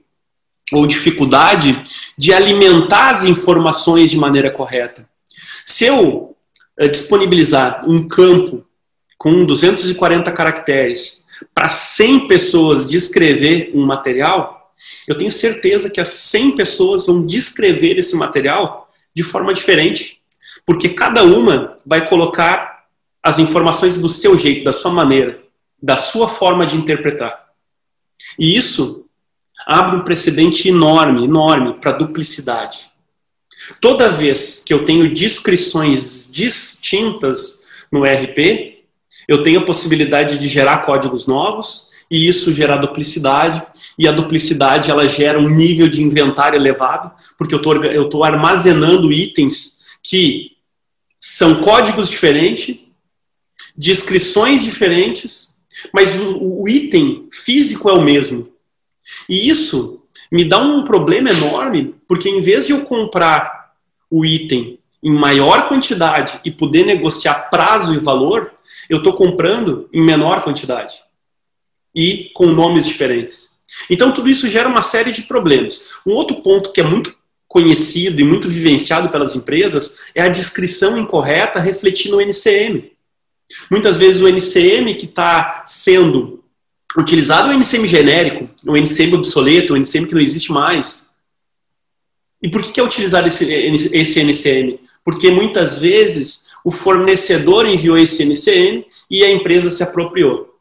ou 0.71 0.85
dificuldade 0.85 1.81
de 2.17 2.33
alimentar 2.33 3.11
as 3.11 3.23
informações 3.23 4.09
de 4.09 4.17
maneira 4.17 4.51
correta. 4.51 5.07
Se 5.63 5.85
eu 5.85 6.35
eh, 6.77 6.87
disponibilizar 6.87 7.87
um 7.87 8.07
campo 8.07 8.65
com 9.17 9.45
240 9.45 10.31
caracteres 10.31 11.23
para 11.53 11.69
100 11.69 12.27
pessoas 12.27 12.89
descrever 12.89 13.71
um 13.73 13.85
material, 13.85 14.71
eu 15.07 15.15
tenho 15.15 15.31
certeza 15.31 15.89
que 15.89 16.01
as 16.01 16.09
100 16.09 16.55
pessoas 16.55 17.05
vão 17.05 17.25
descrever 17.25 17.97
esse 17.97 18.15
material 18.15 18.89
de 19.15 19.23
forma 19.23 19.53
diferente, 19.53 20.21
porque 20.65 20.89
cada 20.89 21.23
uma 21.23 21.71
vai 21.85 22.07
colocar 22.07 22.85
as 23.21 23.39
informações 23.39 23.97
do 23.97 24.09
seu 24.09 24.37
jeito, 24.37 24.63
da 24.63 24.73
sua 24.73 24.91
maneira, 24.91 25.41
da 25.81 25.97
sua 25.97 26.27
forma 26.27 26.65
de 26.65 26.77
interpretar. 26.77 27.45
E 28.39 28.55
isso 28.55 29.07
abre 29.65 29.95
um 29.95 30.03
precedente 30.03 30.69
enorme, 30.69 31.25
enorme 31.25 31.73
para 31.75 31.91
duplicidade. 31.91 32.89
Toda 33.81 34.09
vez 34.09 34.61
que 34.65 34.73
eu 34.73 34.85
tenho 34.85 35.11
descrições 35.11 36.29
distintas 36.31 37.65
no 37.91 38.03
RP, 38.03 38.83
eu 39.27 39.41
tenho 39.41 39.61
a 39.61 39.65
possibilidade 39.65 40.37
de 40.37 40.47
gerar 40.47 40.79
códigos 40.79 41.25
novos 41.25 41.89
e 42.11 42.27
isso 42.27 42.53
gerar 42.53 42.77
duplicidade 42.77 43.65
e 43.97 44.07
a 44.07 44.11
duplicidade 44.11 44.91
ela 44.91 45.07
gera 45.07 45.39
um 45.39 45.49
nível 45.49 45.87
de 45.87 46.03
inventário 46.03 46.57
elevado 46.57 47.11
porque 47.37 47.55
eu 47.55 48.03
estou 48.03 48.23
armazenando 48.23 49.11
itens 49.11 49.97
que 50.03 50.51
são 51.27 51.59
códigos 51.59 52.07
diferentes, 52.07 52.77
descrições 53.75 54.63
diferentes, 54.63 55.55
mas 55.91 56.15
o, 56.21 56.61
o 56.61 56.69
item 56.69 57.27
físico 57.31 57.89
é 57.89 57.93
o 57.93 58.01
mesmo. 58.01 58.53
E 59.27 59.49
isso 59.49 60.03
me 60.31 60.45
dá 60.45 60.59
um 60.59 60.83
problema 60.83 61.31
enorme, 61.31 61.95
porque 62.07 62.29
em 62.29 62.41
vez 62.41 62.67
de 62.67 62.73
eu 62.73 62.85
comprar 62.85 63.73
o 64.07 64.23
item 64.23 64.77
em 65.01 65.11
maior 65.11 65.67
quantidade 65.67 66.39
e 66.45 66.51
poder 66.51 66.85
negociar 66.85 67.49
prazo 67.49 67.95
e 67.95 67.97
valor, 67.97 68.51
eu 68.87 68.99
estou 68.99 69.13
comprando 69.13 69.89
em 69.91 70.03
menor 70.03 70.43
quantidade 70.43 71.03
e 71.93 72.29
com 72.35 72.45
nomes 72.45 72.85
diferentes. 72.85 73.59
Então, 73.89 74.11
tudo 74.11 74.29
isso 74.29 74.47
gera 74.47 74.69
uma 74.69 74.83
série 74.83 75.11
de 75.11 75.23
problemas. 75.23 76.01
Um 76.05 76.11
outro 76.11 76.39
ponto 76.43 76.71
que 76.71 76.81
é 76.81 76.83
muito 76.83 77.15
conhecido 77.55 78.19
e 78.19 78.23
muito 78.25 78.49
vivenciado 78.49 79.07
pelas 79.07 79.33
empresas 79.33 79.99
é 80.13 80.21
a 80.21 80.27
descrição 80.27 80.97
incorreta 80.97 81.57
refletindo 81.57 82.17
o 82.17 82.21
NCM. 82.21 82.91
Muitas 83.71 83.97
vezes 83.97 84.21
o 84.21 84.27
NCM 84.27 84.93
que 84.95 85.05
está 85.05 85.63
sendo 85.65 86.43
utilizado 86.97 87.49
é 87.49 87.55
o 87.55 87.57
NCM 87.57 87.87
genérico, 87.87 88.53
o 88.67 88.75
NCM 88.75 89.15
obsoleto, 89.15 89.71
o 89.71 89.77
NCM 89.77 90.05
que 90.05 90.13
não 90.13 90.21
existe 90.21 90.51
mais. 90.51 91.11
E 92.43 92.49
por 92.49 92.61
que 92.61 92.77
é 92.77 92.83
utilizado 92.83 93.25
esse 93.25 94.19
NCM? 94.19 94.77
Porque 95.01 95.31
muitas 95.31 95.79
vezes 95.79 96.49
o 96.61 96.71
fornecedor 96.71 97.65
enviou 97.65 97.95
esse 97.95 98.25
NCM 98.25 98.85
e 99.09 99.23
a 99.23 99.31
empresa 99.31 99.69
se 99.69 99.81
apropriou. 99.81 100.53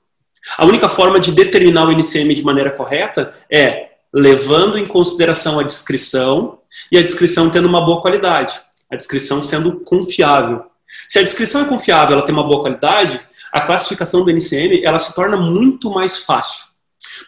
A 0.56 0.64
única 0.64 0.88
forma 0.88 1.18
de 1.18 1.32
determinar 1.32 1.88
o 1.88 1.92
NCM 1.92 2.36
de 2.36 2.44
maneira 2.44 2.70
correta 2.70 3.34
é 3.50 3.93
levando 4.14 4.78
em 4.78 4.86
consideração 4.86 5.58
a 5.58 5.64
descrição 5.64 6.60
e 6.90 6.96
a 6.96 7.02
descrição 7.02 7.50
tendo 7.50 7.66
uma 7.66 7.84
boa 7.84 8.00
qualidade, 8.00 8.54
a 8.88 8.94
descrição 8.94 9.42
sendo 9.42 9.80
confiável. 9.80 10.64
Se 11.08 11.18
a 11.18 11.22
descrição 11.22 11.62
é 11.62 11.64
confiável, 11.64 12.14
ela 12.14 12.24
tem 12.24 12.32
uma 12.32 12.46
boa 12.46 12.60
qualidade, 12.60 13.20
a 13.50 13.60
classificação 13.60 14.24
do 14.24 14.30
NCM 14.30 14.84
ela 14.84 15.00
se 15.00 15.12
torna 15.16 15.36
muito 15.36 15.90
mais 15.90 16.18
fácil. 16.18 16.66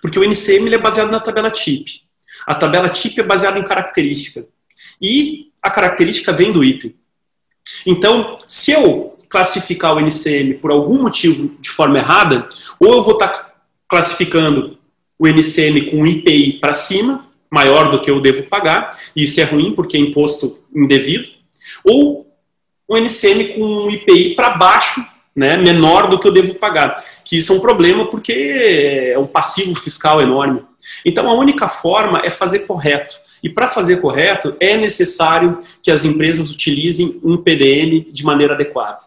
Porque 0.01 0.19
o 0.19 0.25
NCM 0.25 0.73
é 0.73 0.79
baseado 0.79 1.11
na 1.11 1.19
tabela 1.19 1.51
TIP. 1.51 2.03
A 2.47 2.55
tabela 2.55 2.89
TIP 2.89 3.19
é 3.19 3.25
baseada 3.25 3.59
em 3.59 3.65
característica. 3.65 4.47
E 5.03 5.51
a 5.61 5.71
característica 5.71 6.33
vem 6.33 6.53
do 6.53 6.63
item. 6.63 6.95
Então, 7.85 8.37
se 8.47 8.71
eu 8.71 9.17
classificar 9.29 9.95
o 9.95 10.01
NCM 10.01 10.55
por 10.55 10.71
algum 10.71 11.03
motivo 11.03 11.57
de 11.61 11.69
forma 11.69 11.99
errada, 11.99 12.49
ou 12.79 12.95
eu 12.95 13.03
vou 13.03 13.15
estar 13.15 13.55
classificando 13.89 14.76
o 15.19 15.27
NCM 15.27 15.91
com 15.91 16.07
IPI 16.07 16.55
para 16.61 16.75
cima, 16.75 17.27
maior 17.51 17.91
do 17.91 18.01
que 18.01 18.11
eu 18.11 18.21
devo 18.21 18.45
pagar, 18.45 18.91
e 19.15 19.23
isso 19.23 19.41
é 19.41 19.45
ruim 19.45 19.73
porque 19.75 19.97
é 19.97 20.01
imposto 20.01 20.59
indevido, 20.75 21.29
ou 21.85 22.27
um 22.89 22.97
NCM 22.97 23.55
com 23.55 23.91
IPI 23.91 24.35
para 24.35 24.51
baixo, 24.51 25.05
né, 25.35 25.59
menor 25.59 26.09
do 26.09 26.19
que 26.19 26.27
eu 26.27 26.33
devo 26.33 26.55
pagar, 26.55 26.95
que 27.23 27.37
isso 27.37 27.53
é 27.53 27.57
um 27.57 27.61
problema 27.61 28.09
porque 28.09 28.33
é 29.13 29.19
um 29.19 29.27
passivo 29.27 29.75
fiscal 29.75 30.21
enorme. 30.23 30.63
Então 31.05 31.29
a 31.29 31.35
única 31.35 31.69
forma 31.69 32.23
é 32.25 32.31
fazer 32.31 32.61
correto. 32.61 33.15
E 33.43 33.51
para 33.51 33.69
fazer 33.69 34.01
correto 34.01 34.57
é 34.59 34.79
necessário 34.79 35.59
que 35.83 35.91
as 35.91 36.07
empresas 36.07 36.51
utilizem 36.51 37.21
um 37.23 37.37
PDM 37.37 38.09
de 38.09 38.25
maneira 38.25 38.55
adequada. 38.55 38.99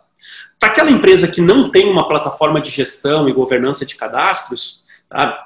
Para 0.59 0.69
aquela 0.69 0.91
empresa 0.91 1.27
que 1.27 1.41
não 1.41 1.71
tem 1.71 1.89
uma 1.89 2.07
plataforma 2.07 2.61
de 2.61 2.69
gestão 2.69 3.27
e 3.27 3.33
governança 3.33 3.85
de 3.85 3.95
cadastros, 3.95 4.81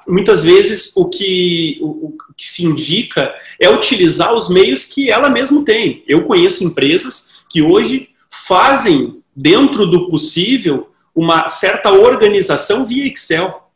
muitas 0.06 0.44
vezes 0.44 0.94
o 0.96 1.08
que, 1.08 1.78
o, 1.80 2.08
o 2.08 2.16
que 2.36 2.46
se 2.46 2.64
indica 2.64 3.34
é 3.58 3.68
utilizar 3.70 4.34
os 4.34 4.48
meios 4.48 4.84
que 4.84 5.10
ela 5.10 5.30
mesma 5.30 5.64
tem. 5.64 6.02
Eu 6.06 6.24
conheço 6.24 6.64
empresas 6.64 7.44
que 7.48 7.62
hoje 7.62 8.10
fazem, 8.30 9.22
dentro 9.34 9.86
do 9.86 10.08
possível, 10.08 10.90
uma 11.14 11.48
certa 11.48 11.92
organização 11.92 12.84
via 12.84 13.06
Excel. 13.06 13.68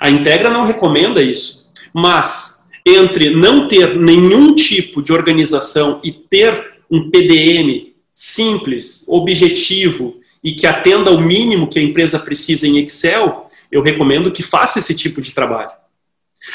A 0.00 0.08
Integra 0.08 0.50
não 0.50 0.64
recomenda 0.64 1.22
isso, 1.22 1.70
mas 1.92 2.66
entre 2.84 3.30
não 3.30 3.68
ter 3.68 3.96
nenhum 3.96 4.54
tipo 4.54 5.02
de 5.02 5.12
organização 5.12 6.00
e 6.02 6.10
ter 6.10 6.78
um 6.90 7.10
PDM 7.10 7.92
simples, 8.14 9.04
objetivo 9.08 10.16
e 10.42 10.52
que 10.52 10.66
atenda 10.66 11.10
ao 11.10 11.20
mínimo 11.20 11.68
que 11.68 11.78
a 11.78 11.82
empresa 11.82 12.18
precisa 12.18 12.66
em 12.66 12.78
Excel, 12.78 13.46
eu 13.72 13.82
recomendo 13.82 14.30
que 14.30 14.42
faça 14.42 14.78
esse 14.78 14.94
tipo 14.94 15.20
de 15.20 15.32
trabalho. 15.32 15.70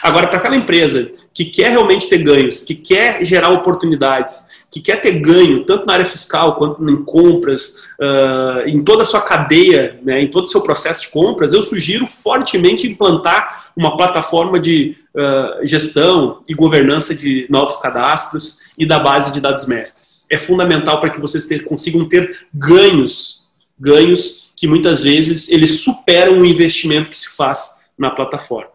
Agora, 0.04 0.28
para 0.28 0.40
aquela 0.40 0.56
empresa 0.56 1.10
que 1.34 1.46
quer 1.46 1.70
realmente 1.70 2.10
ter 2.10 2.18
ganhos, 2.18 2.62
que 2.62 2.76
quer 2.76 3.24
gerar 3.24 3.50
oportunidades, 3.52 4.68
que 4.70 4.82
quer 4.82 5.00
ter 5.00 5.14
ganho 5.14 5.64
tanto 5.64 5.86
na 5.86 5.94
área 5.94 6.06
fiscal 6.06 6.56
quanto 6.56 6.84
em 6.90 7.04
compras, 7.06 7.94
uh, 8.00 8.68
em 8.68 8.84
toda 8.84 9.04
a 9.04 9.06
sua 9.06 9.22
cadeia, 9.22 9.98
né, 10.04 10.22
em 10.22 10.30
todo 10.30 10.44
o 10.44 10.48
seu 10.48 10.62
processo 10.62 11.02
de 11.04 11.08
compras, 11.08 11.54
eu 11.54 11.64
sugiro 11.64 12.06
fortemente 12.06 12.86
implantar 12.86 13.72
uma 13.78 13.96
plataforma 13.96 14.60
de 14.60 14.98
uh, 15.16 15.66
gestão 15.66 16.42
e 16.50 16.54
governança 16.54 17.16
de 17.16 17.48
novos 17.50 17.78
cadastros 17.78 18.72
e 18.78 18.86
da 18.86 19.00
base 19.00 19.32
de 19.32 19.40
dados 19.40 19.66
mestres. 19.66 20.26
É 20.30 20.38
fundamental 20.38 21.00
para 21.00 21.10
que 21.10 21.22
vocês 21.22 21.46
ter, 21.46 21.64
consigam 21.64 22.04
ter 22.06 22.46
ganhos, 22.54 23.48
ganhos 23.80 24.47
que 24.58 24.68
muitas 24.68 25.04
vezes 25.04 25.50
eles 25.50 25.82
superam 25.82 26.40
o 26.40 26.46
investimento 26.46 27.12
que 27.12 27.18
se 27.18 27.30
faz 27.38 27.86
na 27.98 28.10
plataforma. 28.10 28.72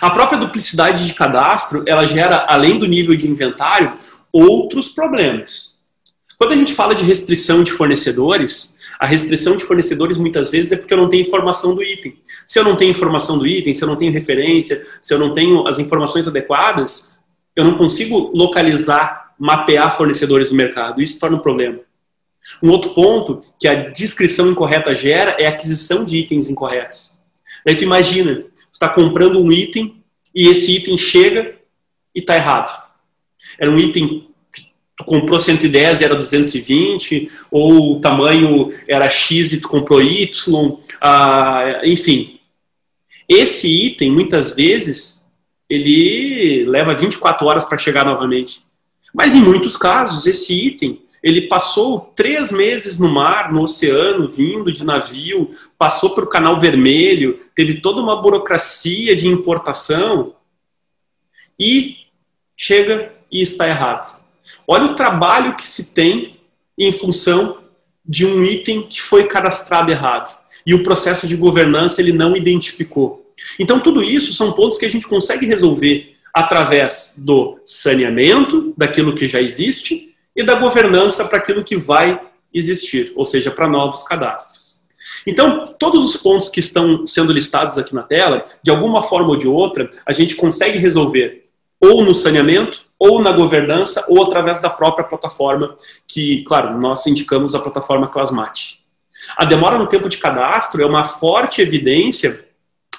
A 0.00 0.10
própria 0.10 0.38
duplicidade 0.38 1.06
de 1.06 1.12
cadastro, 1.12 1.82
ela 1.86 2.06
gera, 2.06 2.46
além 2.48 2.78
do 2.78 2.86
nível 2.86 3.14
de 3.16 3.28
inventário, 3.28 3.92
outros 4.32 4.88
problemas. 4.88 5.78
Quando 6.38 6.52
a 6.52 6.56
gente 6.56 6.72
fala 6.72 6.94
de 6.94 7.04
restrição 7.04 7.62
de 7.64 7.72
fornecedores, 7.72 8.76
a 8.98 9.04
restrição 9.04 9.56
de 9.56 9.64
fornecedores 9.64 10.16
muitas 10.16 10.52
vezes 10.52 10.72
é 10.72 10.76
porque 10.76 10.94
eu 10.94 10.98
não 10.98 11.08
tenho 11.08 11.22
informação 11.22 11.74
do 11.74 11.82
item. 11.82 12.16
Se 12.46 12.58
eu 12.58 12.64
não 12.64 12.76
tenho 12.76 12.92
informação 12.92 13.38
do 13.38 13.46
item, 13.46 13.74
se 13.74 13.82
eu 13.82 13.88
não 13.88 13.96
tenho 13.96 14.12
referência, 14.12 14.82
se 15.02 15.12
eu 15.12 15.18
não 15.18 15.34
tenho 15.34 15.66
as 15.66 15.78
informações 15.78 16.28
adequadas, 16.28 17.18
eu 17.56 17.64
não 17.64 17.76
consigo 17.76 18.30
localizar, 18.32 19.34
mapear 19.38 19.94
fornecedores 19.94 20.50
no 20.50 20.56
mercado. 20.56 21.02
Isso 21.02 21.18
torna 21.18 21.36
um 21.36 21.40
problema. 21.40 21.80
Um 22.62 22.70
outro 22.70 22.94
ponto 22.94 23.38
que 23.58 23.68
a 23.68 23.88
descrição 23.90 24.50
incorreta 24.50 24.94
gera 24.94 25.36
é 25.38 25.46
a 25.46 25.50
aquisição 25.50 26.04
de 26.04 26.18
itens 26.18 26.48
incorretos. 26.48 27.20
Daí 27.64 27.76
tu 27.76 27.84
imagina, 27.84 28.44
está 28.72 28.88
comprando 28.88 29.40
um 29.40 29.52
item 29.52 30.02
e 30.34 30.48
esse 30.48 30.76
item 30.76 30.96
chega 30.96 31.56
e 32.14 32.20
está 32.20 32.36
errado. 32.36 32.70
Era 33.58 33.70
um 33.70 33.78
item 33.78 34.28
que 34.52 34.72
tu 34.96 35.04
comprou 35.04 35.38
110 35.38 36.00
e 36.00 36.04
era 36.04 36.14
220, 36.14 37.28
ou 37.50 37.92
o 37.92 38.00
tamanho 38.00 38.70
era 38.88 39.08
X 39.08 39.52
e 39.52 39.60
tu 39.60 39.68
comprou 39.68 40.02
Y, 40.02 40.78
ah, 41.00 41.82
enfim. 41.84 42.40
Esse 43.28 43.68
item, 43.86 44.10
muitas 44.10 44.54
vezes, 44.54 45.24
ele 45.68 46.64
leva 46.64 46.94
24 46.94 47.46
horas 47.46 47.64
para 47.64 47.78
chegar 47.78 48.04
novamente. 48.04 48.64
Mas 49.14 49.34
em 49.34 49.40
muitos 49.40 49.76
casos, 49.76 50.26
esse 50.26 50.66
item 50.66 51.00
ele 51.22 51.48
passou 51.48 52.12
três 52.16 52.50
meses 52.50 52.98
no 52.98 53.08
mar, 53.08 53.52
no 53.52 53.62
oceano, 53.62 54.26
vindo 54.26 54.72
de 54.72 54.84
navio, 54.84 55.50
passou 55.76 56.14
pelo 56.14 56.26
Canal 56.26 56.58
Vermelho, 56.58 57.38
teve 57.54 57.80
toda 57.80 58.00
uma 58.00 58.20
burocracia 58.20 59.14
de 59.14 59.28
importação 59.28 60.34
e 61.58 61.96
chega 62.56 63.12
e 63.30 63.42
está 63.42 63.68
errado. 63.68 64.18
Olha 64.66 64.86
o 64.86 64.94
trabalho 64.94 65.56
que 65.56 65.66
se 65.66 65.94
tem 65.94 66.40
em 66.78 66.90
função 66.90 67.58
de 68.04 68.26
um 68.26 68.42
item 68.42 68.86
que 68.86 69.00
foi 69.00 69.24
cadastrado 69.24 69.90
errado 69.90 70.36
e 70.66 70.74
o 70.74 70.82
processo 70.82 71.26
de 71.26 71.36
governança 71.36 72.00
ele 72.00 72.12
não 72.12 72.34
identificou. 72.34 73.32
Então 73.58 73.78
tudo 73.78 74.02
isso 74.02 74.32
são 74.34 74.52
pontos 74.52 74.78
que 74.78 74.86
a 74.86 74.90
gente 74.90 75.06
consegue 75.06 75.46
resolver 75.46 76.16
através 76.32 77.22
do 77.24 77.58
saneamento 77.64 78.72
daquilo 78.76 79.14
que 79.14 79.28
já 79.28 79.40
existe 79.40 80.09
e 80.40 80.42
da 80.44 80.54
governança 80.54 81.26
para 81.26 81.38
aquilo 81.38 81.62
que 81.62 81.76
vai 81.76 82.20
existir, 82.52 83.12
ou 83.14 83.24
seja, 83.24 83.50
para 83.50 83.68
novos 83.68 84.02
cadastros. 84.02 84.80
Então, 85.26 85.64
todos 85.78 86.02
os 86.04 86.16
pontos 86.16 86.48
que 86.48 86.60
estão 86.60 87.06
sendo 87.06 87.32
listados 87.32 87.76
aqui 87.78 87.94
na 87.94 88.02
tela, 88.02 88.42
de 88.62 88.70
alguma 88.70 89.02
forma 89.02 89.28
ou 89.28 89.36
de 89.36 89.46
outra, 89.46 89.88
a 90.06 90.12
gente 90.12 90.34
consegue 90.34 90.78
resolver 90.78 91.44
ou 91.80 92.04
no 92.04 92.14
saneamento, 92.14 92.84
ou 92.98 93.22
na 93.22 93.32
governança, 93.32 94.04
ou 94.08 94.22
através 94.22 94.60
da 94.60 94.68
própria 94.68 95.04
plataforma, 95.04 95.74
que, 96.06 96.44
claro, 96.44 96.78
nós 96.78 97.06
indicamos 97.06 97.54
a 97.54 97.58
plataforma 97.58 98.08
Clasmate. 98.08 98.80
A 99.36 99.46
demora 99.46 99.78
no 99.78 99.86
tempo 99.86 100.08
de 100.08 100.18
cadastro 100.18 100.82
é 100.82 100.86
uma 100.86 101.04
forte 101.04 101.62
evidência 101.62 102.46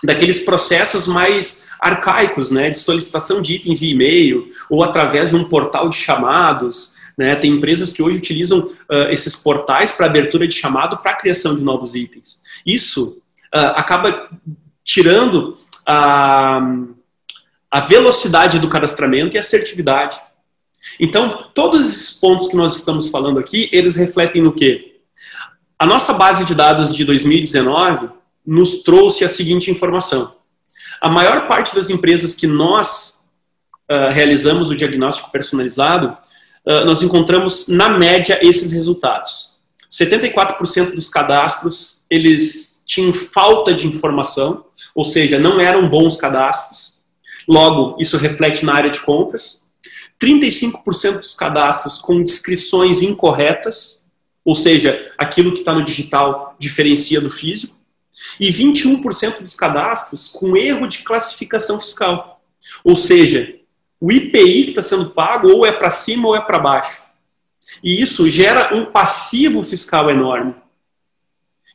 daqueles 0.04 0.44
processos 0.44 1.08
mais 1.08 1.70
arcaicos, 1.80 2.50
né, 2.50 2.72
de 2.72 2.80
solicitação 2.80 3.42
de 3.42 3.56
item 3.56 3.76
via 3.76 3.92
e-mail, 3.92 4.50
ou 4.70 4.84
através 4.84 5.30
de 5.30 5.36
um 5.36 5.44
portal 5.44 5.88
de 5.90 5.96
chamados, 5.96 6.96
né? 7.22 7.36
Tem 7.36 7.52
empresas 7.52 7.94
que 7.94 8.02
hoje 8.02 8.18
utilizam 8.18 8.60
uh, 8.60 9.10
esses 9.10 9.36
portais 9.36 9.92
para 9.92 10.08
abertura 10.08 10.48
de 10.48 10.56
chamado 10.56 10.98
para 10.98 11.14
criação 11.14 11.56
de 11.56 11.64
novos 11.64 11.96
itens. 11.96 12.42
Isso 12.66 13.22
uh, 13.56 13.74
acaba 13.76 14.30
tirando 14.84 15.56
a, 15.88 16.60
a 17.70 17.80
velocidade 17.80 18.60
do 18.60 18.68
cadastramento 18.68 19.36
e 19.36 19.38
a 19.38 19.42
assertividade. 19.42 20.20
Então, 21.00 21.50
todos 21.54 21.88
esses 21.88 22.12
pontos 22.12 22.48
que 22.48 22.56
nós 22.56 22.76
estamos 22.76 23.10
falando 23.10 23.40
aqui, 23.40 23.70
eles 23.72 23.96
refletem 23.96 24.42
no 24.42 24.52
quê? 24.52 25.00
A 25.78 25.86
nossa 25.86 26.14
base 26.14 26.44
de 26.44 26.56
dados 26.56 26.94
de 26.96 27.06
2019 27.06 28.10
nos 28.46 28.84
trouxe 28.84 29.24
a 29.24 29.30
seguinte 29.30 29.70
informação. 29.70 30.36
A 31.00 31.10
maior 31.10 31.48
parte 31.48 31.74
das 31.76 31.90
empresas 31.90 32.36
que 32.36 32.48
nós 32.48 33.30
uh, 33.90 34.12
realizamos 34.12 34.70
o 34.70 34.76
diagnóstico 34.76 35.32
personalizado, 35.32 36.18
nós 36.66 37.02
encontramos, 37.02 37.68
na 37.68 37.90
média, 37.90 38.40
esses 38.42 38.72
resultados. 38.72 39.62
74% 39.90 40.96
dos 40.96 41.10
cadastros 41.10 42.06
eles 42.10 42.82
tinham 42.86 43.12
falta 43.12 43.74
de 43.74 43.88
informação, 43.88 44.66
ou 44.96 45.04
seja, 45.04 45.38
não 45.38 45.60
eram 45.60 45.90
bons 45.90 46.18
cadastros. 46.18 47.04
Logo, 47.48 47.98
isso 48.00 48.18
reflete 48.18 48.66
na 48.66 48.74
área 48.74 48.90
de 48.90 49.02
compras. 49.02 49.72
35% 50.22 51.20
dos 51.20 51.34
cadastros 51.34 51.98
com 51.98 52.22
descrições 52.22 53.02
incorretas, 53.02 54.12
ou 54.46 54.56
seja, 54.56 55.12
aquilo 55.18 55.52
que 55.52 55.60
está 55.60 55.74
no 55.74 55.84
digital 55.84 56.56
diferencia 56.60 57.20
do 57.20 57.30
físico. 57.30 57.76
E 58.40 58.52
21% 58.52 59.42
dos 59.42 59.56
cadastros 59.56 60.28
com 60.28 60.56
erro 60.56 60.88
de 60.88 61.00
classificação 61.00 61.80
fiscal, 61.80 62.42
ou 62.84 62.96
seja, 62.96 63.56
o 64.02 64.12
IPI 64.12 64.64
que 64.64 64.70
está 64.72 64.82
sendo 64.82 65.12
pago 65.12 65.48
ou 65.50 65.64
é 65.64 65.72
para 65.72 65.92
cima 65.92 66.28
ou 66.28 66.36
é 66.36 66.42
para 66.42 66.58
baixo. 66.58 67.06
E 67.84 68.02
isso 68.02 68.28
gera 68.28 68.76
um 68.76 68.86
passivo 68.86 69.62
fiscal 69.62 70.10
enorme, 70.10 70.56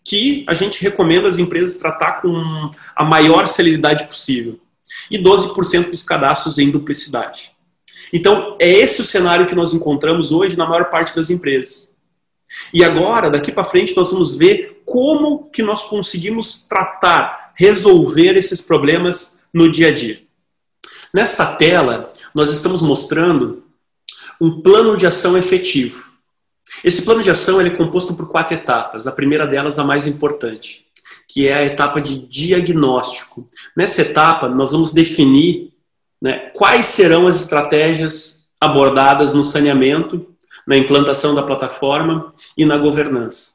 que 0.04 0.44
a 0.48 0.52
gente 0.52 0.82
recomenda 0.82 1.28
as 1.28 1.38
empresas 1.38 1.76
tratar 1.76 2.20
com 2.20 2.70
a 2.96 3.04
maior 3.04 3.46
celeridade 3.46 4.08
possível. 4.08 4.58
E 5.10 5.18
12% 5.18 5.90
dos 5.90 6.02
cadastros 6.02 6.58
em 6.58 6.70
duplicidade. 6.70 7.52
Então, 8.12 8.56
é 8.58 8.68
esse 8.68 9.00
o 9.00 9.04
cenário 9.04 9.46
que 9.46 9.54
nós 9.54 9.72
encontramos 9.72 10.32
hoje 10.32 10.56
na 10.56 10.66
maior 10.66 10.90
parte 10.90 11.14
das 11.14 11.30
empresas. 11.30 11.96
E 12.72 12.84
agora, 12.84 13.30
daqui 13.30 13.50
para 13.50 13.64
frente, 13.64 13.96
nós 13.96 14.12
vamos 14.12 14.36
ver 14.36 14.82
como 14.84 15.48
que 15.50 15.62
nós 15.62 15.84
conseguimos 15.84 16.66
tratar, 16.68 17.52
resolver 17.56 18.36
esses 18.36 18.60
problemas 18.60 19.44
no 19.52 19.70
dia 19.70 19.88
a 19.88 19.94
dia. 19.94 20.25
Nesta 21.16 21.46
tela, 21.46 22.12
nós 22.34 22.52
estamos 22.52 22.82
mostrando 22.82 23.64
um 24.38 24.60
plano 24.60 24.98
de 24.98 25.06
ação 25.06 25.34
efetivo. 25.34 26.04
Esse 26.84 27.00
plano 27.06 27.22
de 27.22 27.30
ação 27.30 27.58
é 27.58 27.70
composto 27.70 28.12
por 28.12 28.28
quatro 28.28 28.54
etapas. 28.54 29.06
A 29.06 29.12
primeira 29.12 29.46
delas, 29.46 29.78
a 29.78 29.84
mais 29.84 30.06
importante, 30.06 30.84
que 31.26 31.48
é 31.48 31.54
a 31.54 31.64
etapa 31.64 32.02
de 32.02 32.18
diagnóstico. 32.18 33.46
Nessa 33.74 34.02
etapa, 34.02 34.46
nós 34.46 34.72
vamos 34.72 34.92
definir 34.92 35.72
né, 36.20 36.50
quais 36.54 36.84
serão 36.84 37.26
as 37.26 37.36
estratégias 37.36 38.48
abordadas 38.60 39.32
no 39.32 39.42
saneamento, 39.42 40.26
na 40.66 40.76
implantação 40.76 41.34
da 41.34 41.42
plataforma 41.42 42.28
e 42.54 42.66
na 42.66 42.76
governança. 42.76 43.52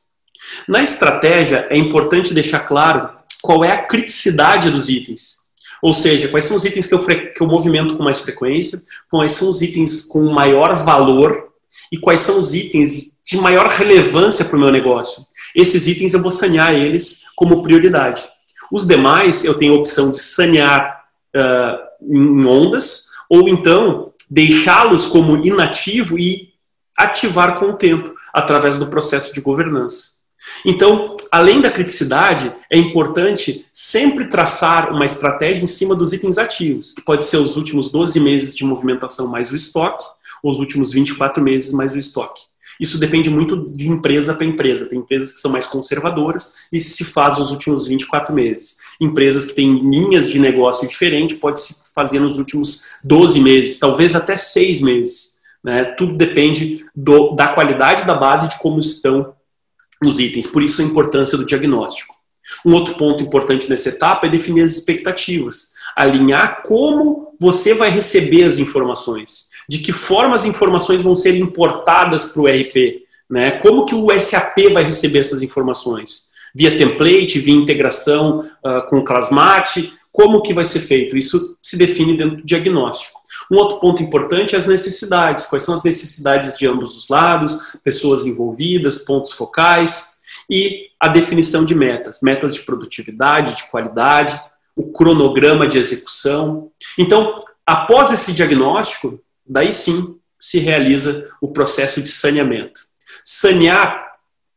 Na 0.67 0.81
estratégia, 0.81 1.67
é 1.69 1.77
importante 1.77 2.33
deixar 2.33 2.61
claro 2.61 3.07
qual 3.39 3.63
é 3.63 3.71
a 3.71 3.83
criticidade 3.83 4.71
dos 4.71 4.89
itens. 4.89 5.40
Ou 5.81 5.93
seja, 5.93 6.27
quais 6.27 6.45
são 6.45 6.55
os 6.55 6.65
itens 6.65 6.85
que 6.85 6.93
eu, 6.93 6.99
que 7.03 7.41
eu 7.41 7.47
movimento 7.47 7.97
com 7.97 8.03
mais 8.03 8.19
frequência, 8.19 8.81
quais 9.09 9.33
são 9.33 9.49
os 9.49 9.61
itens 9.61 10.03
com 10.03 10.31
maior 10.31 10.85
valor 10.85 11.51
e 11.91 11.97
quais 11.97 12.21
são 12.21 12.37
os 12.37 12.53
itens 12.53 13.11
de 13.23 13.37
maior 13.37 13.67
relevância 13.67 14.45
para 14.45 14.57
o 14.57 14.59
meu 14.59 14.71
negócio. 14.71 15.23
Esses 15.55 15.87
itens 15.87 16.13
eu 16.13 16.21
vou 16.21 16.31
sanear 16.31 16.73
eles 16.73 17.23
como 17.35 17.63
prioridade. 17.63 18.23
Os 18.71 18.85
demais 18.85 19.43
eu 19.43 19.53
tenho 19.53 19.73
a 19.73 19.77
opção 19.77 20.11
de 20.11 20.19
sanear 20.19 21.03
uh, 21.35 22.13
em 22.13 22.45
ondas 22.45 23.07
ou 23.29 23.47
então 23.47 24.13
deixá-los 24.29 25.07
como 25.07 25.45
inativo 25.45 26.17
e 26.17 26.51
ativar 26.97 27.55
com 27.55 27.71
o 27.71 27.77
tempo 27.77 28.13
através 28.33 28.77
do 28.77 28.87
processo 28.87 29.33
de 29.33 29.41
governança. 29.41 30.20
Então, 30.65 31.15
além 31.31 31.61
da 31.61 31.71
criticidade, 31.71 32.51
é 32.69 32.77
importante 32.77 33.65
sempre 33.71 34.27
traçar 34.27 34.91
uma 34.91 35.05
estratégia 35.05 35.63
em 35.63 35.67
cima 35.67 35.95
dos 35.95 36.13
itens 36.13 36.37
ativos, 36.37 36.93
que 36.93 37.01
pode 37.01 37.25
ser 37.25 37.37
os 37.37 37.55
últimos 37.55 37.91
12 37.91 38.19
meses 38.19 38.55
de 38.55 38.63
movimentação 38.63 39.27
mais 39.27 39.51
o 39.51 39.55
estoque, 39.55 40.03
ou 40.43 40.51
os 40.51 40.59
últimos 40.59 40.91
24 40.91 41.43
meses 41.43 41.71
mais 41.71 41.93
o 41.93 41.97
estoque. 41.97 42.41
Isso 42.79 42.97
depende 42.97 43.29
muito 43.29 43.71
de 43.71 43.89
empresa 43.89 44.33
para 44.33 44.45
empresa. 44.45 44.87
Tem 44.87 44.97
empresas 44.97 45.33
que 45.33 45.39
são 45.39 45.51
mais 45.51 45.67
conservadoras 45.67 46.67
e 46.73 46.79
se 46.79 47.03
faz 47.03 47.37
nos 47.37 47.51
últimos 47.51 47.85
24 47.87 48.33
meses. 48.33 48.77
Empresas 48.99 49.45
que 49.45 49.53
têm 49.53 49.75
linhas 49.75 50.27
de 50.27 50.39
negócio 50.39 50.87
diferentes 50.87 51.37
pode 51.37 51.59
se 51.59 51.91
fazer 51.93 52.19
nos 52.19 52.39
últimos 52.39 52.97
12 53.03 53.39
meses, 53.39 53.77
talvez 53.77 54.15
até 54.15 54.35
6 54.35 54.81
meses. 54.81 55.39
Né? 55.63 55.83
Tudo 55.95 56.17
depende 56.17 56.83
do, 56.95 57.35
da 57.35 57.49
qualidade 57.49 58.05
da 58.05 58.15
base 58.15 58.47
de 58.47 58.57
como 58.57 58.79
estão 58.79 59.33
os 60.07 60.19
itens. 60.19 60.47
Por 60.47 60.63
isso 60.63 60.81
a 60.81 60.85
importância 60.85 61.37
do 61.37 61.45
diagnóstico. 61.45 62.15
Um 62.65 62.73
outro 62.73 62.95
ponto 62.95 63.23
importante 63.23 63.69
nessa 63.69 63.89
etapa 63.89 64.27
é 64.27 64.29
definir 64.29 64.63
as 64.63 64.71
expectativas, 64.71 65.71
alinhar 65.95 66.61
como 66.63 67.35
você 67.39 67.73
vai 67.73 67.89
receber 67.89 68.43
as 68.43 68.57
informações, 68.57 69.47
de 69.69 69.79
que 69.79 69.91
forma 69.91 70.35
as 70.35 70.45
informações 70.45 71.01
vão 71.01 71.15
ser 71.15 71.37
importadas 71.37 72.25
para 72.25 72.41
o 72.41 72.45
RP, 72.45 73.03
né? 73.29 73.51
Como 73.51 73.85
que 73.85 73.95
o 73.95 74.09
SAP 74.19 74.73
vai 74.73 74.83
receber 74.83 75.19
essas 75.19 75.41
informações? 75.41 76.31
Via 76.53 76.75
template, 76.75 77.39
via 77.39 77.55
integração 77.55 78.39
uh, 78.39 78.89
com 78.89 78.99
o 78.99 79.05
Clasmate, 79.05 79.93
como 80.11 80.41
que 80.41 80.53
vai 80.53 80.65
ser 80.65 80.81
feito? 80.81 81.17
Isso 81.17 81.57
se 81.61 81.77
define 81.77 82.17
dentro 82.17 82.37
do 82.37 82.43
diagnóstico. 82.43 83.21
Um 83.49 83.57
outro 83.57 83.79
ponto 83.79 84.03
importante 84.03 84.55
é 84.55 84.57
as 84.57 84.67
necessidades. 84.67 85.45
Quais 85.45 85.63
são 85.63 85.73
as 85.73 85.83
necessidades 85.83 86.57
de 86.57 86.67
ambos 86.67 86.97
os 86.97 87.07
lados, 87.07 87.77
pessoas 87.83 88.25
envolvidas, 88.25 88.99
pontos 88.99 89.31
focais 89.31 90.21
e 90.49 90.87
a 90.99 91.07
definição 91.07 91.63
de 91.63 91.73
metas, 91.73 92.19
metas 92.21 92.53
de 92.53 92.61
produtividade, 92.61 93.55
de 93.55 93.69
qualidade, 93.71 94.39
o 94.75 94.91
cronograma 94.91 95.67
de 95.67 95.77
execução. 95.77 96.71
Então, 96.97 97.39
após 97.65 98.11
esse 98.11 98.33
diagnóstico, 98.33 99.19
daí 99.47 99.71
sim 99.71 100.19
se 100.39 100.59
realiza 100.59 101.29
o 101.39 101.51
processo 101.51 102.01
de 102.01 102.09
saneamento. 102.09 102.81
Sanear 103.23 104.10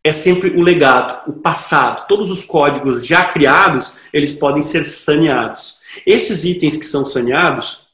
é 0.05 0.13
sempre 0.13 0.51
o 0.51 0.61
legado, 0.61 1.31
o 1.31 1.33
passado. 1.33 2.07
Todos 2.07 2.31
os 2.31 2.43
códigos 2.43 3.07
já 3.07 3.25
criados, 3.25 4.03
eles 4.13 4.33
podem 4.33 4.61
ser 4.61 4.85
saneados. 4.85 5.79
Esses 6.07 6.45
itens 6.45 6.77
que 6.77 6.85
são 6.85 7.07
saneados, 7.07 7.87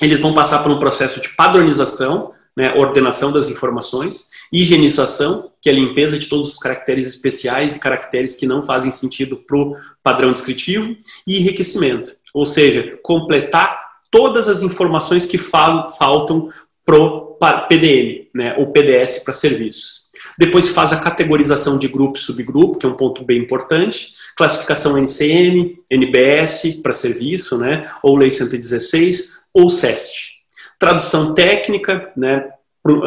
eles 0.00 0.20
vão 0.20 0.32
passar 0.32 0.62
por 0.62 0.70
um 0.70 0.78
processo 0.78 1.20
de 1.20 1.30
padronização, 1.30 2.32
né, 2.56 2.74
ordenação 2.74 3.32
das 3.32 3.48
informações, 3.48 4.30
higienização, 4.52 5.50
que 5.60 5.68
é 5.68 5.72
a 5.72 5.74
limpeza 5.74 6.18
de 6.18 6.26
todos 6.26 6.52
os 6.52 6.58
caracteres 6.58 7.06
especiais 7.08 7.74
e 7.74 7.80
caracteres 7.80 8.36
que 8.36 8.46
não 8.46 8.62
fazem 8.62 8.92
sentido 8.92 9.36
para 9.36 9.56
o 9.56 9.76
padrão 10.02 10.30
descritivo, 10.30 10.96
e 11.26 11.38
enriquecimento, 11.38 12.14
ou 12.32 12.44
seja, 12.44 12.98
completar 13.02 13.80
todas 14.10 14.48
as 14.48 14.62
informações 14.62 15.26
que 15.26 15.38
faltam 15.38 16.48
para 16.84 16.98
o 16.98 17.36
PDM, 17.68 18.28
né, 18.34 18.56
ou 18.58 18.72
PDS 18.72 19.18
para 19.18 19.32
serviços. 19.32 20.07
Depois 20.38 20.68
faz 20.68 20.92
a 20.92 20.96
categorização 20.96 21.76
de 21.76 21.88
grupo 21.88 22.16
e 22.16 22.20
subgrupo, 22.20 22.78
que 22.78 22.86
é 22.86 22.88
um 22.88 22.94
ponto 22.94 23.24
bem 23.24 23.40
importante. 23.40 24.12
Classificação 24.36 24.96
NCN, 24.96 25.80
NBS 25.90 26.80
para 26.80 26.92
serviço, 26.92 27.58
né? 27.58 27.82
ou 28.04 28.16
Lei 28.16 28.30
116, 28.30 29.40
ou 29.52 29.68
SEST. 29.68 30.38
Tradução 30.78 31.34
técnica, 31.34 32.12
né? 32.16 32.48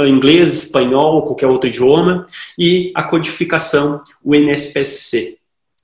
inglês, 0.05 0.63
espanhol 0.63 1.23
qualquer 1.23 1.47
outro 1.47 1.69
idioma. 1.69 2.25
E 2.59 2.91
a 2.93 3.01
codificação, 3.01 4.03
o 4.21 4.35
NSPSC, 4.35 5.37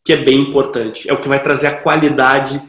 que 0.03 0.11
é 0.11 0.17
bem 0.17 0.41
importante. 0.41 1.09
É 1.09 1.13
o 1.13 1.17
que 1.17 1.29
vai 1.29 1.41
trazer 1.41 1.67
a 1.67 1.77
qualidade 1.77 2.61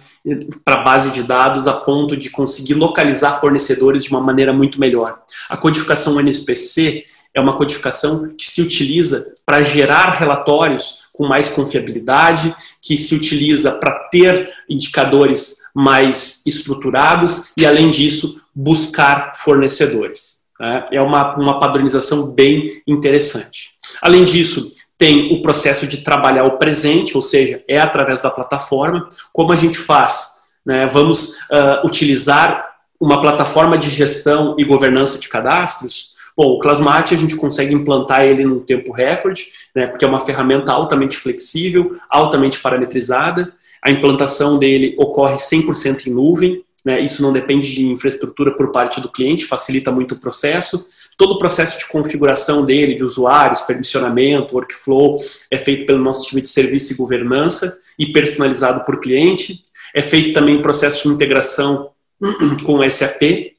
para 0.65 0.81
a 0.81 0.85
base 0.85 1.11
de 1.11 1.23
dados 1.25 1.67
a 1.67 1.73
ponto 1.73 2.17
de 2.17 2.31
conseguir 2.31 2.75
localizar 2.75 3.41
fornecedores 3.41 4.05
de 4.05 4.11
uma 4.11 4.21
maneira 4.21 4.53
muito 4.53 4.79
melhor. 4.79 5.19
A 5.49 5.57
codificação 5.57 6.21
NSPC 6.21 7.05
é 7.39 7.43
uma 7.43 7.57
codificação 7.57 8.35
que 8.37 8.49
se 8.49 8.61
utiliza 8.61 9.35
para 9.47 9.63
gerar 9.63 10.11
relatórios 10.11 11.09
com 11.13 11.27
mais 11.27 11.49
confiabilidade, 11.49 12.55
que 12.83 12.97
se 12.97 13.15
utiliza 13.15 13.73
para 13.73 13.93
ter 14.11 14.53
indicadores 14.69 15.59
mais 15.75 16.47
estruturados 16.47 17.53
e, 17.57 17.67
além 17.67 17.91
disso, 17.91 18.41
buscar 18.55 19.33
fornecedores. 19.35 20.45
Né? 20.61 20.85
É 20.93 21.01
uma, 21.01 21.37
uma 21.37 21.59
padronização 21.59 22.33
bem 22.33 22.83
interessante. 22.87 23.71
Além 24.03 24.25
disso, 24.25 24.71
tem 24.97 25.33
o 25.33 25.43
processo 25.43 25.87
de 25.87 25.99
trabalhar 25.99 26.45
o 26.45 26.59
presente, 26.59 27.17
ou 27.17 27.23
seja, 27.23 27.63
é 27.69 27.81
através 27.81 28.21
da 28.21 28.31
plataforma. 28.31 29.09
Como 29.33 29.53
a 29.53 29.57
gente 29.57 29.79
faz? 29.79 30.39
Né? 30.67 30.87
Vamos 30.91 31.39
uh, 31.51 31.87
utilizar 31.87 32.69
uma 33.01 33.21
plataforma 33.21 33.79
de 33.79 33.89
gestão 33.89 34.57
e 34.59 34.65
governança 34.65 35.19
de 35.19 35.29
cadastros 35.29 36.18
Bom, 36.39 36.51
o 36.53 36.59
Clasmate 36.61 37.17
a 37.17 37.19
gente 37.19 37.35
consegue 37.35 37.75
implantar 37.75 38.25
ele 38.25 38.45
num 38.45 38.61
tempo 38.61 38.93
recorde, 38.93 39.47
né, 39.75 39.89
porque 39.89 40.05
é 40.05 40.09
uma 40.09 40.21
ferramenta 40.21 40.71
altamente 40.71 41.17
flexível, 41.17 41.97
altamente 42.09 42.61
parametrizada. 42.61 43.53
A 43.83 43.91
implantação 43.91 44.57
dele 44.57 44.95
ocorre 44.97 45.35
100% 45.35 46.07
em 46.07 46.11
nuvem, 46.11 46.63
né, 46.85 47.01
isso 47.01 47.23
não 47.23 47.33
depende 47.33 47.75
de 47.75 47.85
infraestrutura 47.89 48.55
por 48.55 48.71
parte 48.71 49.01
do 49.01 49.11
cliente, 49.11 49.47
facilita 49.47 49.91
muito 49.91 50.15
o 50.15 50.21
processo. 50.21 50.87
Todo 51.17 51.33
o 51.33 51.39
processo 51.39 51.77
de 51.77 51.89
configuração 51.89 52.65
dele, 52.65 52.95
de 52.95 53.03
usuários, 53.03 53.63
permissionamento, 53.63 54.55
workflow, 54.55 55.19
é 55.51 55.59
feito 55.59 55.87
pelo 55.87 55.99
nosso 55.99 56.29
time 56.29 56.41
de 56.41 56.49
serviço 56.49 56.93
e 56.93 56.97
governança 56.97 57.77
e 57.99 58.13
personalizado 58.13 58.85
por 58.85 59.01
cliente. 59.01 59.65
É 59.93 60.01
feito 60.01 60.35
também 60.35 60.59
o 60.59 60.63
processo 60.63 61.03
de 61.03 61.13
integração 61.13 61.91
com 62.65 62.79
o 62.79 62.89
SAP, 62.89 63.58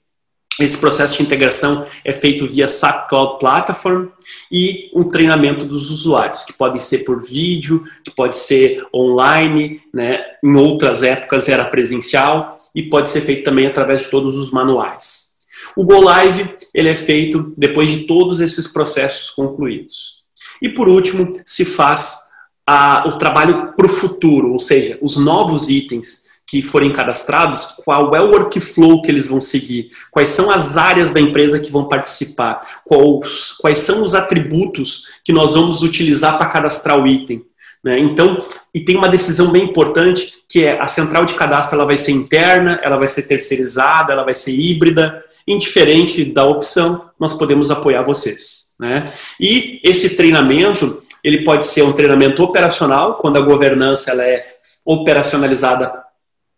esse 0.59 0.77
processo 0.77 1.17
de 1.17 1.23
integração 1.23 1.85
é 2.03 2.11
feito 2.11 2.45
via 2.47 2.67
SAP 2.67 3.09
Cloud 3.09 3.39
Platform 3.39 4.07
e 4.51 4.91
um 4.93 5.03
treinamento 5.03 5.65
dos 5.65 5.89
usuários, 5.89 6.43
que 6.43 6.53
pode 6.53 6.81
ser 6.81 6.99
por 6.99 7.23
vídeo, 7.23 7.83
que 8.03 8.11
pode 8.11 8.35
ser 8.35 8.83
online, 8.93 9.81
né? 9.93 10.21
em 10.43 10.55
outras 10.55 11.01
épocas 11.01 11.47
era 11.47 11.65
presencial 11.65 12.59
e 12.75 12.83
pode 12.83 13.09
ser 13.09 13.21
feito 13.21 13.43
também 13.43 13.65
através 13.65 14.01
de 14.01 14.09
todos 14.09 14.37
os 14.37 14.51
manuais. 14.51 15.29
O 15.75 15.83
Go 15.83 16.01
Live 16.01 16.55
ele 16.73 16.89
é 16.89 16.95
feito 16.95 17.51
depois 17.57 17.89
de 17.89 17.99
todos 17.99 18.39
esses 18.39 18.67
processos 18.67 19.29
concluídos. 19.29 20.19
E 20.61 20.67
por 20.69 20.89
último, 20.89 21.29
se 21.45 21.63
faz 21.63 22.17
a, 22.67 23.07
o 23.07 23.17
trabalho 23.17 23.73
para 23.75 23.85
o 23.85 23.89
futuro, 23.89 24.51
ou 24.51 24.59
seja, 24.59 24.97
os 25.01 25.17
novos 25.17 25.69
itens 25.69 26.28
que 26.49 26.63
forem 26.63 26.91
cadastrados, 26.91 27.75
qual 27.85 28.13
é 28.15 28.21
o 28.21 28.31
workflow 28.31 29.03
que 29.03 29.11
eles 29.11 29.27
vão 29.27 29.39
seguir, 29.39 29.89
quais 30.09 30.29
são 30.29 30.49
as 30.49 30.77
áreas 30.77 31.13
da 31.13 31.19
empresa 31.19 31.59
que 31.59 31.71
vão 31.71 31.87
participar, 31.87 32.59
quais, 32.83 33.51
quais 33.59 33.77
são 33.77 34.01
os 34.01 34.15
atributos 34.15 35.03
que 35.23 35.31
nós 35.31 35.53
vamos 35.53 35.83
utilizar 35.83 36.37
para 36.39 36.47
cadastrar 36.47 36.99
o 36.99 37.05
item. 37.05 37.43
Né? 37.83 37.99
Então, 37.99 38.43
e 38.73 38.79
tem 38.79 38.97
uma 38.97 39.07
decisão 39.07 39.51
bem 39.51 39.63
importante 39.63 40.33
que 40.49 40.65
é 40.65 40.81
a 40.81 40.87
central 40.87 41.23
de 41.23 41.35
cadastro 41.35 41.77
ela 41.77 41.85
vai 41.85 41.95
ser 41.95 42.11
interna, 42.11 42.79
ela 42.81 42.97
vai 42.97 43.07
ser 43.07 43.23
terceirizada, 43.23 44.11
ela 44.11 44.23
vai 44.23 44.33
ser 44.33 44.51
híbrida, 44.51 45.23
indiferente 45.47 46.25
da 46.25 46.45
opção, 46.45 47.09
nós 47.19 47.33
podemos 47.33 47.69
apoiar 47.69 48.01
vocês. 48.01 48.73
Né? 48.79 49.05
E 49.39 49.79
esse 49.83 50.15
treinamento 50.15 51.03
ele 51.23 51.43
pode 51.43 51.65
ser 51.65 51.83
um 51.83 51.93
treinamento 51.93 52.41
operacional, 52.41 53.15
quando 53.15 53.37
a 53.37 53.41
governança 53.41 54.11
ela 54.11 54.23
é 54.23 54.45
operacionalizada 54.85 56.08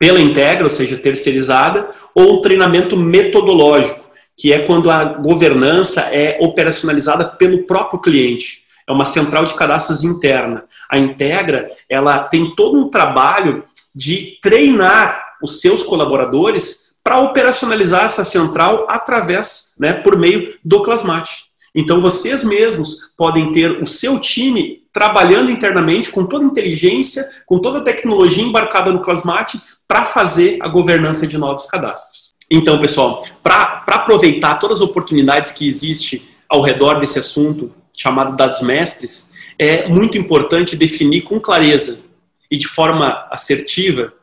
pela 0.01 0.19
Integra, 0.19 0.63
ou 0.63 0.69
seja, 0.71 0.97
terceirizada, 0.97 1.87
ou 2.15 2.39
um 2.39 2.41
treinamento 2.41 2.97
metodológico, 2.97 4.03
que 4.35 4.51
é 4.51 4.65
quando 4.65 4.89
a 4.89 5.03
governança 5.03 6.01
é 6.11 6.39
operacionalizada 6.41 7.23
pelo 7.23 7.67
próprio 7.67 8.01
cliente. 8.01 8.63
É 8.89 8.91
uma 8.91 9.05
central 9.05 9.45
de 9.45 9.53
cadastros 9.53 10.03
interna. 10.03 10.63
A 10.91 10.97
Integra, 10.97 11.67
ela 11.87 12.17
tem 12.17 12.55
todo 12.55 12.79
um 12.79 12.89
trabalho 12.89 13.63
de 13.95 14.39
treinar 14.41 15.23
os 15.39 15.61
seus 15.61 15.83
colaboradores 15.83 16.95
para 17.03 17.19
operacionalizar 17.19 18.05
essa 18.05 18.23
central 18.23 18.87
através, 18.89 19.75
né, 19.79 19.93
por 19.93 20.17
meio 20.17 20.55
do 20.65 20.81
Clasmate. 20.81 21.43
Então, 21.75 22.01
vocês 22.01 22.43
mesmos 22.43 23.13
podem 23.15 23.51
ter 23.51 23.83
o 23.83 23.85
seu 23.85 24.17
time 24.19 24.81
trabalhando 24.93 25.49
internamente 25.49 26.12
com 26.12 26.25
toda 26.25 26.43
a 26.43 26.47
inteligência, 26.47 27.27
com 27.45 27.60
toda 27.60 27.80
a 27.80 27.84
tecnologia 27.84 28.43
embarcada 28.43 28.91
no 28.91 29.01
Clasmate 29.01 29.60
para 29.88 30.04
fazer 30.04 30.58
a 30.62 30.67
governança 30.67 31.25
de 31.25 31.38
novos 31.38 31.65
cadastros. 31.65 32.34
Então, 32.49 32.80
pessoal, 32.82 33.21
para 33.41 33.84
aproveitar 33.88 34.56
todas 34.56 34.77
as 34.77 34.84
oportunidades 34.84 35.51
que 35.51 35.67
existem 35.67 36.21
ao 36.49 36.62
redor 36.62 36.99
desse 36.99 37.17
assunto 37.17 37.71
chamado 37.97 38.36
dados 38.36 38.62
mestres, 38.62 39.32
é 39.58 39.88
muito 39.88 40.17
importante 40.17 40.75
definir 40.75 41.21
com 41.21 41.39
clareza 41.39 42.01
e 42.49 42.58
de 42.58 42.67
forma 42.67 43.25
assertiva 43.32 44.13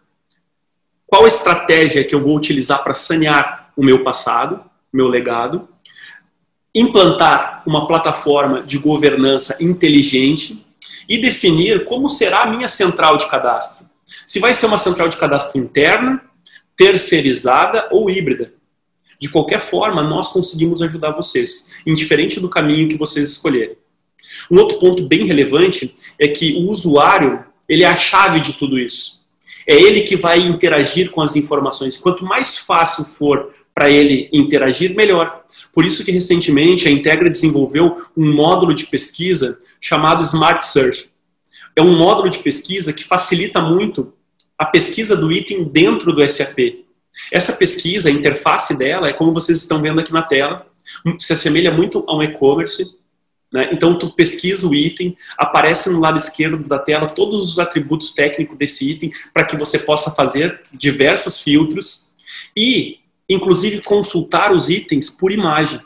qual 1.07 1.27
estratégia 1.27 2.05
que 2.05 2.15
eu 2.15 2.23
vou 2.23 2.37
utilizar 2.37 2.85
para 2.85 2.93
sanear 2.93 3.73
o 3.75 3.83
meu 3.83 4.03
passado, 4.03 4.63
meu 4.93 5.07
legado, 5.07 5.67
implantar 6.75 7.63
uma 7.67 7.87
plataforma 7.87 8.63
de 8.63 8.79
governança 8.79 9.57
inteligente 9.61 10.65
e 11.09 11.21
definir 11.21 11.85
como 11.85 12.09
será 12.09 12.43
a 12.43 12.47
minha 12.51 12.69
central 12.69 13.17
de 13.17 13.29
cadastro. 13.29 13.87
Se 14.27 14.39
vai 14.39 14.55
ser 14.55 14.67
uma 14.67 14.79
central 14.79 15.09
de 15.09 15.17
cadastro 15.17 15.59
interna, 15.59 16.23
terceirizada 16.77 17.89
ou 17.91 18.09
híbrida. 18.09 18.53
De 19.21 19.29
qualquer 19.29 19.61
forma, 19.61 20.03
nós 20.03 20.29
conseguimos 20.29 20.81
ajudar 20.81 21.11
vocês, 21.11 21.81
indiferente 21.85 22.39
do 22.39 22.49
caminho 22.49 22.89
que 22.89 22.97
vocês 22.97 23.29
escolherem. 23.31 23.77
Um 24.51 24.59
outro 24.59 24.79
ponto 24.79 25.03
bem 25.03 25.25
relevante 25.25 25.93
é 26.19 26.29
que 26.29 26.55
o 26.55 26.71
usuário 26.71 27.45
ele 27.69 27.83
é 27.83 27.87
a 27.87 27.97
chave 27.97 28.41
de 28.41 28.53
tudo 28.53 28.79
isso. 28.79 29.19
É 29.67 29.75
ele 29.75 30.03
que 30.03 30.17
vai 30.17 30.39
interagir 30.39 31.11
com 31.11 31.21
as 31.21 31.37
informações. 31.37 31.97
Quanto 31.99 32.25
mais 32.25 32.57
fácil 32.57 33.05
for 33.05 33.53
para 33.79 33.89
ele 33.89 34.29
interagir, 34.33 34.93
melhor. 34.93 35.45
Por 35.73 35.85
isso 35.85 36.05
que 36.05 36.11
recentemente 36.11 36.89
a 36.89 36.91
Integra 36.91 37.31
desenvolveu 37.31 37.97
um 38.17 38.35
módulo 38.35 38.75
de 38.75 38.87
pesquisa 38.87 39.57
chamado 39.81 40.25
Smart 40.25 40.67
Search. 40.67 41.09
É 41.77 41.81
um 41.81 41.97
módulo 41.97 42.29
de 42.29 42.41
pesquisa 42.41 42.93
que 42.93 43.05
facilita 43.05 43.61
muito 43.61 44.13
a 44.59 44.65
pesquisa 44.65 45.15
do 45.15 45.31
item 45.31 45.63
dentro 45.63 46.13
do 46.13 46.29
SAP. 46.29 46.85
Essa 47.31 47.53
pesquisa, 47.53 48.09
a 48.09 48.13
interface 48.13 48.77
dela, 48.77 49.09
é 49.09 49.13
como 49.13 49.33
vocês 49.33 49.59
estão 49.59 49.81
vendo 49.81 50.01
aqui 50.01 50.13
na 50.13 50.23
tela, 50.23 50.67
se 51.17 51.33
assemelha 51.33 51.71
muito 51.71 52.05
a 52.09 52.17
um 52.17 52.23
e-commerce. 52.25 52.85
Né? 53.53 53.71
Então, 53.73 53.97
tu 53.97 54.11
pesquisa 54.11 54.67
o 54.67 54.75
item, 54.75 55.15
aparece 55.37 55.89
no 55.89 56.01
lado 56.01 56.19
esquerdo 56.19 56.69
da 56.69 56.81
tela 56.81 57.07
todos 57.07 57.49
os 57.49 57.61
atributos 57.61 58.11
técnicos 58.11 58.59
desse 58.59 58.91
item 58.91 59.13
para 59.33 59.45
que 59.45 59.57
você 59.57 59.79
possa 59.79 60.11
fazer 60.11 60.63
diversos 60.73 61.41
filtros 61.41 62.09
e 62.57 62.99
inclusive 63.29 63.83
consultar 63.83 64.55
os 64.55 64.69
itens 64.71 65.11
por 65.11 65.31
imagem. 65.31 65.81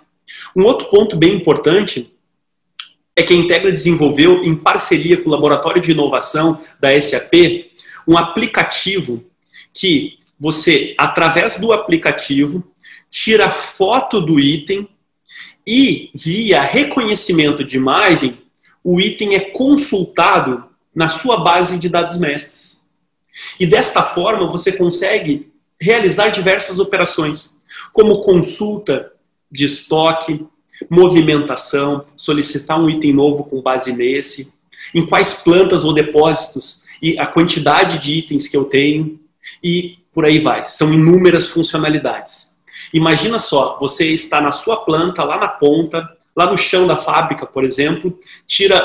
Um 0.56 0.64
outro 0.64 0.88
ponto 0.88 1.16
bem 1.16 1.34
importante 1.34 2.12
é 3.14 3.22
que 3.22 3.32
a 3.32 3.36
Integra 3.36 3.70
desenvolveu, 3.70 4.42
em 4.42 4.54
parceria 4.54 5.16
com 5.16 5.28
o 5.28 5.32
Laboratório 5.32 5.82
de 5.82 5.92
Inovação 5.92 6.60
da 6.80 6.98
SAP, 6.98 7.70
um 8.06 8.16
aplicativo 8.16 9.22
que 9.74 10.16
você, 10.38 10.94
através 10.98 11.58
do 11.58 11.72
aplicativo, 11.72 12.64
tira 13.08 13.48
foto 13.48 14.20
do 14.20 14.40
item 14.40 14.88
e, 15.66 16.10
via 16.14 16.62
reconhecimento 16.62 17.62
de 17.62 17.76
imagem, 17.76 18.38
o 18.82 19.00
item 19.00 19.34
é 19.34 19.40
consultado 19.40 20.64
na 20.94 21.08
sua 21.08 21.38
base 21.38 21.78
de 21.78 21.88
dados 21.88 22.18
mestres. 22.18 22.82
E 23.60 23.66
desta 23.66 24.02
forma, 24.02 24.48
você 24.48 24.72
consegue 24.72 25.51
realizar 25.82 26.28
diversas 26.28 26.78
operações, 26.78 27.60
como 27.92 28.20
consulta 28.20 29.10
de 29.50 29.64
estoque, 29.64 30.46
movimentação, 30.88 32.00
solicitar 32.16 32.80
um 32.80 32.88
item 32.88 33.12
novo 33.12 33.44
com 33.44 33.60
base 33.60 33.92
nesse, 33.92 34.54
em 34.94 35.04
quais 35.04 35.34
plantas 35.42 35.84
ou 35.84 35.92
depósitos 35.92 36.84
e 37.02 37.18
a 37.18 37.26
quantidade 37.26 37.98
de 37.98 38.12
itens 38.12 38.46
que 38.46 38.56
eu 38.56 38.64
tenho 38.64 39.18
e 39.62 39.98
por 40.12 40.24
aí 40.24 40.38
vai. 40.38 40.66
São 40.66 40.92
inúmeras 40.92 41.48
funcionalidades. 41.48 42.60
Imagina 42.94 43.38
só, 43.38 43.76
você 43.80 44.12
está 44.12 44.40
na 44.40 44.52
sua 44.52 44.84
planta, 44.84 45.24
lá 45.24 45.38
na 45.38 45.48
ponta, 45.48 46.08
lá 46.36 46.50
no 46.50 46.56
chão 46.56 46.86
da 46.86 46.96
fábrica, 46.96 47.46
por 47.46 47.64
exemplo, 47.64 48.16
tira 48.46 48.80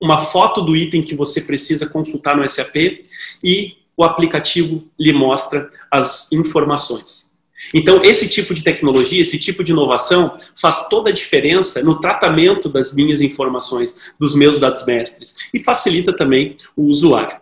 uma 0.00 0.18
foto 0.18 0.62
do 0.62 0.74
item 0.74 1.02
que 1.02 1.14
você 1.14 1.42
precisa 1.42 1.86
consultar 1.86 2.36
no 2.36 2.48
SAP 2.48 3.02
e 3.44 3.79
o 4.00 4.02
aplicativo 4.02 4.82
lhe 4.98 5.12
mostra 5.12 5.68
as 5.90 6.32
informações. 6.32 7.32
Então, 7.74 8.02
esse 8.02 8.26
tipo 8.26 8.54
de 8.54 8.64
tecnologia, 8.64 9.20
esse 9.20 9.38
tipo 9.38 9.62
de 9.62 9.72
inovação 9.72 10.38
faz 10.58 10.88
toda 10.88 11.10
a 11.10 11.12
diferença 11.12 11.82
no 11.82 12.00
tratamento 12.00 12.70
das 12.70 12.94
minhas 12.94 13.20
informações, 13.20 14.14
dos 14.18 14.34
meus 14.34 14.58
dados 14.58 14.86
mestres 14.86 15.50
e 15.52 15.60
facilita 15.60 16.16
também 16.16 16.56
o 16.74 16.84
usuário. 16.84 17.36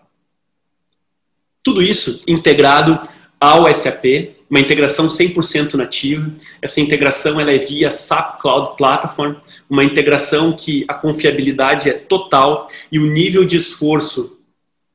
Tudo 1.62 1.80
isso 1.80 2.24
integrado 2.26 3.00
ao 3.40 3.72
SAP, 3.72 4.34
uma 4.50 4.58
integração 4.58 5.06
100% 5.06 5.74
nativa. 5.74 6.28
Essa 6.60 6.80
integração 6.80 7.38
ela 7.38 7.52
é 7.52 7.58
via 7.58 7.88
SAP 7.88 8.40
Cloud 8.40 8.76
Platform, 8.76 9.36
uma 9.70 9.84
integração 9.84 10.52
que 10.52 10.84
a 10.88 10.94
confiabilidade 10.94 11.88
é 11.88 11.92
total 11.92 12.66
e 12.90 12.98
o 12.98 13.06
nível 13.06 13.44
de 13.44 13.56
esforço 13.56 14.37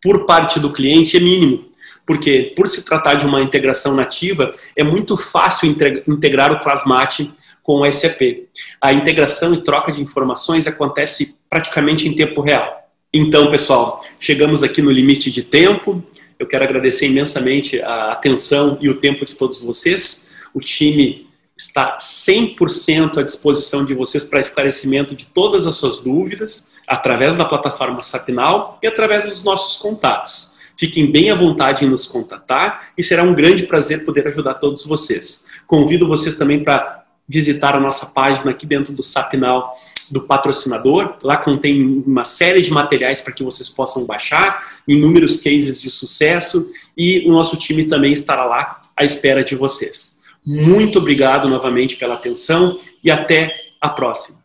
por 0.04 0.26
parte 0.26 0.60
do 0.60 0.74
cliente 0.74 1.16
é 1.16 1.20
mínimo. 1.20 1.72
Porque, 2.06 2.54
por 2.56 2.68
se 2.68 2.84
tratar 2.84 3.14
de 3.14 3.26
uma 3.26 3.42
integração 3.42 3.96
nativa, 3.96 4.52
é 4.76 4.84
muito 4.84 5.16
fácil 5.16 5.74
integrar 6.06 6.52
o 6.52 6.60
Clasmate 6.60 7.32
com 7.64 7.80
o 7.80 7.92
SAP. 7.92 8.50
A 8.82 8.92
integração 8.92 9.54
e 9.54 9.64
troca 9.64 9.90
de 9.90 10.02
informações 10.02 10.68
acontece 10.68 11.40
praticamente 11.50 12.06
em 12.06 12.14
tempo 12.14 12.42
real. 12.42 12.90
Então, 13.14 13.50
pessoal, 13.50 14.02
chegamos 14.20 14.64
aqui 14.64 14.82
no 14.82 14.92
limite 14.92 15.32
de 15.32 15.44
tempo. 15.44 16.04
Eu 16.38 16.46
quero 16.46 16.66
agradecer 16.66 17.08
imensamente 17.08 17.82
a 17.82 18.12
atenção 18.12 18.78
e 18.82 18.90
o 18.90 19.00
tempo 19.00 19.24
de 19.24 19.36
todos 19.36 19.62
vocês. 19.62 20.32
O 20.54 20.60
time 20.60 21.30
está 21.56 21.96
100% 21.98 23.18
à 23.18 23.22
disposição 23.22 23.86
de 23.86 23.94
vocês 23.94 24.26
para 24.26 24.42
esclarecimento 24.42 25.16
de 25.16 25.28
todas 25.28 25.68
as 25.68 25.76
suas 25.76 26.02
dúvidas 26.02 26.73
através 26.94 27.36
da 27.36 27.44
plataforma 27.44 28.02
Sapinal 28.02 28.78
e 28.82 28.88
através 28.88 29.26
dos 29.26 29.44
nossos 29.44 29.82
contatos. 29.82 30.54
Fiquem 30.78 31.12
bem 31.12 31.32
à 31.32 31.36
vontade 31.36 31.86
em 31.86 31.90
nos 31.90 32.06
contatar 32.06 32.90
e 32.98 33.02
será 33.02 33.24
um 33.24 33.34
grande 33.34 33.64
prazer 33.64 34.06
poder 34.06 34.28
ajudar 34.28 34.56
todos 34.56 34.86
vocês. 34.86 35.46
Convido 35.66 36.08
vocês 36.08 36.36
também 36.36 36.64
para 36.64 37.04
visitar 37.28 37.76
a 37.76 37.80
nossa 37.80 38.08
página 38.08 38.52
aqui 38.52 38.66
dentro 38.66 38.94
do 38.94 39.02
Sapinal 39.02 39.74
do 40.12 40.22
patrocinador. 40.22 41.16
Lá 41.24 41.38
contém 41.38 42.04
uma 42.06 42.24
série 42.24 42.62
de 42.62 42.72
materiais 42.72 43.22
para 43.22 43.34
que 43.34 43.44
vocês 43.44 43.70
possam 43.70 44.06
baixar, 44.06 44.64
inúmeros 44.88 45.40
cases 45.40 45.82
de 45.82 45.90
sucesso 45.90 46.70
e 46.96 47.28
o 47.28 47.32
nosso 47.32 47.58
time 47.58 47.86
também 47.86 48.12
estará 48.12 48.46
lá 48.46 48.80
à 48.96 49.04
espera 49.04 49.44
de 49.44 49.56
vocês. 49.56 50.22
Muito 50.46 51.00
obrigado 51.00 51.50
novamente 51.50 51.96
pela 51.96 52.16
atenção 52.16 52.78
e 53.04 53.10
até 53.10 53.50
a 53.82 53.90
próxima. 53.90 54.43